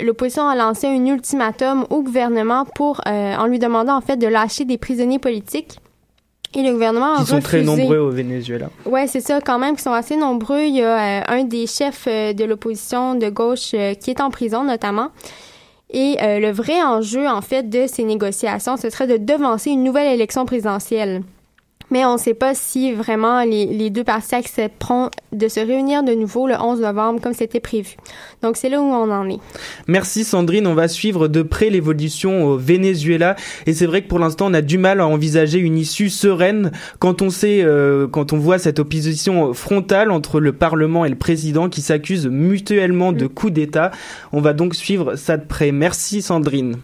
L'opposition 0.00 0.48
a 0.48 0.54
lancé 0.54 0.86
un 0.86 1.04
ultimatum 1.04 1.84
au 1.90 2.02
gouvernement 2.02 2.64
pour, 2.64 3.02
en 3.04 3.44
lui 3.44 3.58
demandant 3.58 3.98
en 3.98 4.00
fait 4.00 4.16
de 4.16 4.26
lâcher 4.26 4.64
des 4.64 4.78
prisonniers 4.78 5.18
politiques. 5.18 5.78
Et 6.54 6.62
le 6.62 6.72
gouvernement 6.72 7.16
a 7.16 7.18
Qui 7.18 7.26
sont 7.26 7.40
très 7.40 7.60
nombreux 7.60 7.98
au 7.98 8.08
Venezuela. 8.08 8.70
Ouais, 8.86 9.06
c'est 9.06 9.20
ça 9.20 9.42
quand 9.42 9.58
même, 9.58 9.76
qui 9.76 9.82
sont 9.82 9.92
assez 9.92 10.16
nombreux. 10.16 10.60
Il 10.60 10.76
y 10.76 10.82
a 10.82 11.30
un 11.30 11.44
des 11.44 11.66
chefs 11.66 12.06
de 12.06 12.44
l'opposition 12.44 13.16
de 13.16 13.28
gauche 13.28 13.72
qui 14.00 14.10
est 14.10 14.20
en 14.22 14.30
prison 14.30 14.64
notamment. 14.64 15.10
Et 15.94 16.16
euh, 16.20 16.40
le 16.40 16.50
vrai 16.50 16.82
enjeu, 16.82 17.28
en 17.28 17.40
fait, 17.40 17.70
de 17.70 17.86
ces 17.86 18.02
négociations, 18.02 18.76
ce 18.76 18.90
serait 18.90 19.06
de 19.06 19.16
devancer 19.16 19.70
une 19.70 19.84
nouvelle 19.84 20.12
élection 20.12 20.44
présidentielle 20.44 21.22
mais 21.90 22.04
on 22.04 22.14
ne 22.14 22.18
sait 22.18 22.34
pas 22.34 22.54
si 22.54 22.92
vraiment 22.92 23.42
les, 23.42 23.90
deux 23.90 24.04
parties 24.04 24.34
accepteront 24.34 25.10
de 25.32 25.48
se 25.48 25.60
réunir 25.60 26.02
de 26.02 26.12
nouveau 26.12 26.46
le 26.46 26.54
11 26.54 26.80
novembre 26.80 27.20
comme 27.20 27.34
c'était 27.34 27.60
prévu. 27.60 27.96
Donc 28.42 28.56
c'est 28.56 28.68
là 28.68 28.80
où 28.80 28.84
on 28.84 29.10
en 29.10 29.28
est. 29.28 29.38
Merci 29.86 30.24
Sandrine, 30.24 30.66
on 30.66 30.74
va 30.74 30.88
suivre 30.88 31.28
de 31.28 31.42
près 31.42 31.70
l'évolution 31.70 32.44
au 32.44 32.56
Venezuela 32.56 33.36
et 33.66 33.72
c'est 33.72 33.86
vrai 33.86 34.02
que 34.02 34.08
pour 34.08 34.18
l'instant 34.18 34.46
on 34.50 34.54
a 34.54 34.62
du 34.62 34.78
mal 34.78 35.00
à 35.00 35.06
envisager 35.06 35.58
une 35.58 35.78
issue 35.78 36.10
sereine 36.10 36.72
quand 36.98 37.22
on 37.22 37.30
sait, 37.30 37.62
euh, 37.62 38.06
quand 38.08 38.32
on 38.32 38.38
voit 38.38 38.58
cette 38.58 38.78
opposition 38.78 39.54
frontale 39.54 40.10
entre 40.10 40.40
le 40.40 40.52
Parlement 40.52 41.04
et 41.04 41.08
le 41.08 41.16
président 41.16 41.68
qui 41.68 41.82
s'accusent 41.82 42.26
mutuellement 42.26 43.12
de 43.12 43.26
mm. 43.26 43.28
coup 43.28 43.50
d'État. 43.50 43.90
On 44.32 44.40
va 44.40 44.52
donc 44.52 44.74
suivre 44.74 45.16
ça 45.16 45.36
de 45.36 45.44
près. 45.44 45.72
Merci 45.72 46.22
Sandrine. 46.22 46.76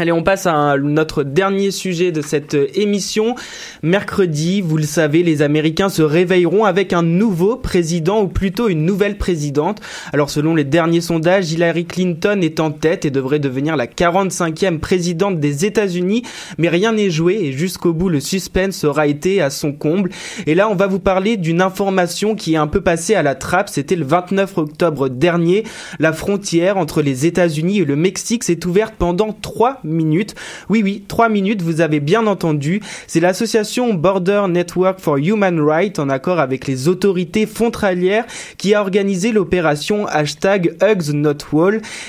Allez, 0.00 0.12
on 0.12 0.22
passe 0.22 0.46
à 0.46 0.76
notre 0.78 1.24
dernier 1.24 1.72
sujet 1.72 2.12
de 2.12 2.22
cette 2.22 2.56
émission. 2.76 3.34
Mercredi, 3.82 4.60
vous 4.60 4.76
le 4.76 4.84
savez, 4.84 5.24
les 5.24 5.42
Américains 5.42 5.88
se 5.88 6.02
réveilleront 6.02 6.64
avec 6.64 6.92
un 6.92 7.02
nouveau 7.02 7.56
président 7.56 8.22
ou 8.22 8.28
plutôt 8.28 8.68
une 8.68 8.84
nouvelle 8.84 9.18
présidente. 9.18 9.80
Alors 10.12 10.30
selon 10.30 10.54
les 10.54 10.62
derniers 10.62 11.00
sondages, 11.00 11.50
Hillary 11.50 11.84
Clinton 11.84 12.38
est 12.42 12.60
en 12.60 12.70
tête 12.70 13.06
et 13.06 13.10
devrait 13.10 13.40
devenir 13.40 13.74
la 13.74 13.88
45e 13.88 14.78
présidente 14.78 15.40
des 15.40 15.64
États-Unis, 15.64 16.22
mais 16.58 16.68
rien 16.68 16.92
n'est 16.92 17.10
joué 17.10 17.34
et 17.42 17.50
jusqu'au 17.50 17.92
bout 17.92 18.08
le 18.08 18.20
suspense 18.20 18.84
aura 18.84 19.08
été 19.08 19.42
à 19.42 19.50
son 19.50 19.72
comble. 19.72 20.10
Et 20.46 20.54
là, 20.54 20.68
on 20.70 20.76
va 20.76 20.86
vous 20.86 21.00
parler 21.00 21.36
d'une 21.36 21.60
information 21.60 22.36
qui 22.36 22.54
est 22.54 22.58
un 22.58 22.68
peu 22.68 22.82
passée 22.82 23.16
à 23.16 23.24
la 23.24 23.34
trappe. 23.34 23.68
C'était 23.68 23.96
le 23.96 24.04
29 24.04 24.58
octobre 24.58 25.08
dernier. 25.08 25.64
La 25.98 26.12
frontière 26.12 26.76
entre 26.76 27.02
les 27.02 27.26
États-Unis 27.26 27.80
et 27.80 27.84
le 27.84 27.96
Mexique 27.96 28.44
s'est 28.44 28.64
ouverte 28.64 28.94
pendant 28.96 29.32
trois 29.32 29.80
Oui, 30.68 30.82
oui, 30.82 31.04
trois 31.08 31.28
minutes, 31.28 31.62
vous 31.62 31.80
avez 31.80 32.00
bien 32.00 32.26
entendu. 32.26 32.80
C'est 33.06 33.20
l'association 33.20 33.94
Border 33.94 34.42
Network 34.48 35.00
for 35.00 35.16
Human 35.16 35.60
Rights, 35.60 35.98
en 35.98 36.08
accord 36.08 36.40
avec 36.40 36.66
les 36.66 36.88
autorités 36.88 37.46
frontalières, 37.46 38.24
qui 38.56 38.74
a 38.74 38.80
organisé 38.80 39.32
l'opération 39.32 40.06
hashtag 40.06 40.76
Hugs 40.82 41.14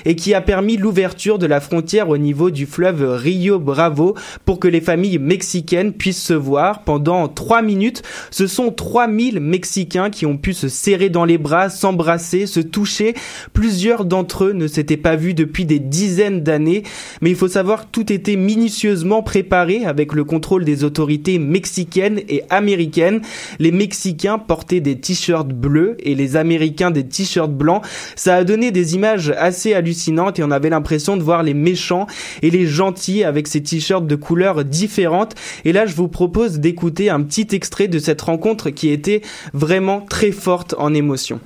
et 0.05 0.15
qui 0.15 0.33
a 0.33 0.41
permis 0.41 0.77
l'ouverture 0.77 1.39
de 1.39 1.45
la 1.45 1.59
frontière 1.59 2.09
au 2.09 2.17
niveau 2.17 2.49
du 2.49 2.65
fleuve 2.65 3.03
Rio 3.03 3.59
Bravo 3.59 4.15
pour 4.45 4.59
que 4.59 4.67
les 4.67 4.81
familles 4.81 5.19
mexicaines 5.19 5.93
puissent 5.93 6.23
se 6.23 6.33
voir 6.33 6.83
pendant 6.83 7.27
trois 7.27 7.61
minutes. 7.61 8.01
Ce 8.31 8.47
sont 8.47 8.71
3000 8.71 9.39
Mexicains 9.39 10.09
qui 10.09 10.25
ont 10.25 10.37
pu 10.37 10.53
se 10.53 10.67
serrer 10.67 11.09
dans 11.09 11.25
les 11.25 11.37
bras, 11.37 11.69
s'embrasser, 11.69 12.47
se 12.47 12.59
toucher. 12.59 13.13
Plusieurs 13.53 14.05
d'entre 14.05 14.45
eux 14.45 14.53
ne 14.53 14.67
s'étaient 14.67 14.97
pas 14.97 15.15
vus 15.15 15.33
depuis 15.33 15.65
des 15.65 15.79
dizaines 15.79 16.41
d'années, 16.41 16.83
mais 17.21 17.29
il 17.29 17.35
faut 17.35 17.47
savoir 17.47 17.68
savoir, 17.69 17.85
tout 17.85 18.11
était 18.11 18.35
minutieusement 18.35 19.21
préparé 19.21 19.85
avec 19.85 20.13
le 20.13 20.23
contrôle 20.23 20.65
des 20.65 20.83
autorités 20.83 21.37
mexicaines 21.37 22.19
et 22.27 22.41
américaines. 22.49 23.21
Les 23.59 23.71
Mexicains 23.71 24.39
portaient 24.39 24.79
des 24.79 24.99
t-shirts 24.99 25.49
bleus 25.49 25.95
et 25.99 26.15
les 26.15 26.35
Américains 26.35 26.89
des 26.89 27.05
t-shirts 27.05 27.51
blancs. 27.51 27.83
Ça 28.15 28.37
a 28.37 28.43
donné 28.43 28.71
des 28.71 28.95
images 28.95 29.31
assez 29.37 29.75
hallucinantes 29.75 30.39
et 30.39 30.43
on 30.43 30.49
avait 30.49 30.71
l'impression 30.71 31.15
de 31.15 31.21
voir 31.21 31.43
les 31.43 31.53
méchants 31.53 32.07
et 32.41 32.49
les 32.49 32.65
gentils 32.65 33.23
avec 33.23 33.47
ces 33.47 33.61
t-shirts 33.61 34.07
de 34.07 34.15
couleurs 34.15 34.65
différentes. 34.65 35.35
Et 35.63 35.71
là, 35.71 35.85
je 35.85 35.93
vous 35.93 36.07
propose 36.07 36.59
d'écouter 36.59 37.11
un 37.11 37.21
petit 37.21 37.49
extrait 37.51 37.87
de 37.87 37.99
cette 37.99 38.21
rencontre 38.21 38.71
qui 38.71 38.89
était 38.89 39.21
vraiment 39.53 40.01
très 40.01 40.31
forte 40.31 40.73
en 40.79 40.95
émotion. 40.95 41.39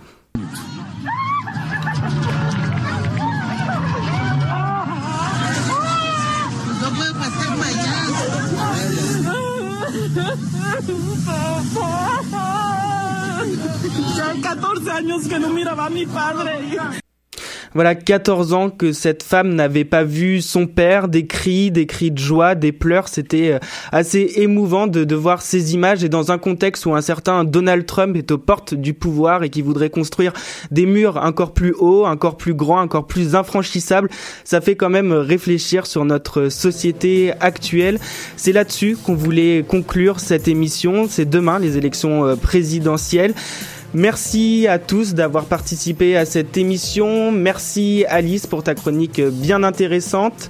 Voilà 17.74 17.96
14 17.96 18.54
ans 18.54 18.70
que 18.70 18.92
cette 18.92 19.24
femme 19.24 19.56
n'avait 19.56 19.84
pas 19.84 20.04
vu 20.04 20.42
son 20.42 20.68
père, 20.68 21.08
des 21.08 21.26
cris, 21.26 21.72
des 21.72 21.88
cris 21.88 22.12
de 22.12 22.20
joie, 22.20 22.54
des 22.54 22.72
pleurs. 22.72 23.08
C'était 23.08 23.54
euh, 23.54 23.60
assez 23.92 24.34
émouvant 24.36 24.86
de, 24.86 25.04
de 25.04 25.16
voir 25.16 25.42
ces 25.42 25.74
images 25.74 26.04
et 26.04 26.10
dans 26.10 26.32
un 26.32 26.38
contexte 26.38 26.86
où 26.86 26.94
un 26.94 27.02
certain 27.02 27.44
Donald 27.44 27.88
Trump 27.88 28.16
est 28.16 28.30
aux 28.30 28.38
portes 28.38 28.76
du 28.76 28.94
pouvoir 28.94 29.42
et 29.42 29.50
qui 29.50 29.64
voudrait 29.64 29.90
construire 29.90 30.34
des 30.70 30.86
murs 30.86 31.18
encore 31.18 31.54
plus 31.54 31.74
hauts, 31.80 32.06
encore 32.06 32.38
plus 32.38 32.54
grands, 32.54 32.82
encore 32.82 33.08
plus 33.08 33.34
infranchissables. 33.34 34.10
Ça 34.44 34.62
fait 34.62 34.76
quand 34.76 34.92
même 34.92 35.12
réfléchir 35.12 35.88
sur 35.88 36.06
notre 36.06 36.50
société 36.50 37.34
actuelle. 37.40 37.98
C'est 38.38 38.52
là-dessus 38.52 38.98
qu'on 39.04 39.16
voulait 39.16 39.66
conclure 39.68 40.20
cette 40.20 40.48
émission. 40.48 41.08
C'est 41.10 41.28
demain 41.28 41.58
les 41.58 41.76
élections 41.78 42.24
euh, 42.24 42.36
présidentielles. 42.36 43.34
Merci 43.96 44.66
à 44.68 44.80
tous 44.80 45.14
d'avoir 45.14 45.46
participé 45.46 46.18
à 46.18 46.26
cette 46.26 46.58
émission. 46.58 47.32
Merci 47.32 48.06
Alice 48.10 48.48
pour 48.48 48.64
ta 48.64 48.74
chronique 48.74 49.22
bien 49.22 49.62
intéressante. 49.64 50.50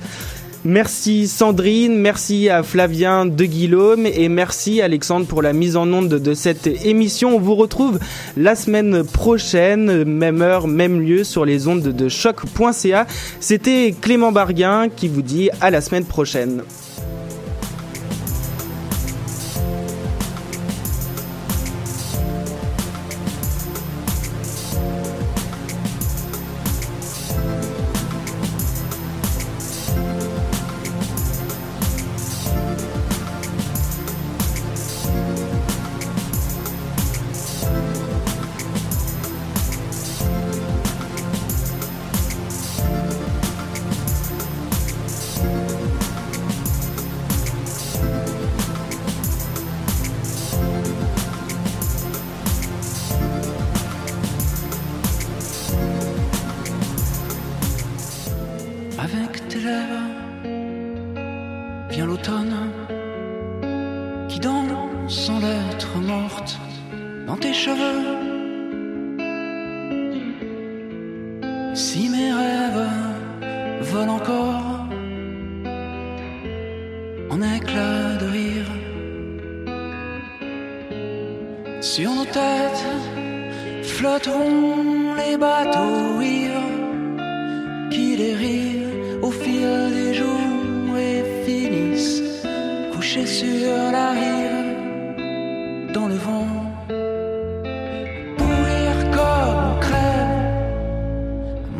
Merci 0.66 1.28
Sandrine, 1.28 1.98
merci 1.98 2.48
à 2.48 2.64
Flavien 2.64 3.26
de 3.26 3.44
Guillaume 3.44 4.06
et 4.06 4.30
merci 4.30 4.82
Alexandre 4.82 5.26
pour 5.26 5.42
la 5.42 5.52
mise 5.52 5.76
en 5.76 5.92
onde 5.92 6.08
de 6.08 6.34
cette 6.34 6.68
émission. 6.86 7.36
On 7.36 7.40
vous 7.40 7.56
retrouve 7.56 8.00
la 8.38 8.56
semaine 8.56 9.04
prochaine, 9.04 10.06
même 10.06 10.42
heure, 10.42 10.68
même 10.68 11.02
lieu 11.02 11.26
sur 11.26 11.44
les 11.44 11.68
ondes 11.68 11.82
de 11.82 12.08
choc.ca. 12.08 13.08
C'était 13.42 13.94
Clément 14.00 14.32
Barguin 14.32 14.88
qui 14.88 15.10
vous 15.10 15.22
dit 15.22 15.50
à 15.60 15.70
la 15.70 15.82
semaine 15.82 16.06
prochaine. 16.06 16.62
Flotteront 83.98 85.14
les 85.20 85.38
bateaux 85.38 86.20
ivres 86.22 86.80
qui 87.92 88.18
dérivent 88.18 89.22
au 89.22 89.32
fil 89.32 89.74
des 89.98 90.14
jours 90.20 90.98
et 90.98 91.22
finissent 91.46 92.24
couchés 92.94 93.30
sur 93.42 93.76
la 93.98 94.08
rive 94.22 94.72
dans 95.96 96.08
le 96.14 96.18
vent. 96.26 96.54
Pourrir 98.40 98.96
comme 99.18 99.60
on 99.72 99.76
crève, 99.88 100.42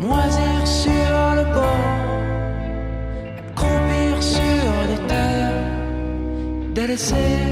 moisir 0.08 0.58
sur 0.82 1.16
le 1.38 1.44
bord, 1.56 1.90
croupir 3.58 4.14
sur 4.36 4.66
des 4.90 5.02
terres 5.12 5.64
délaissées. 6.76 7.43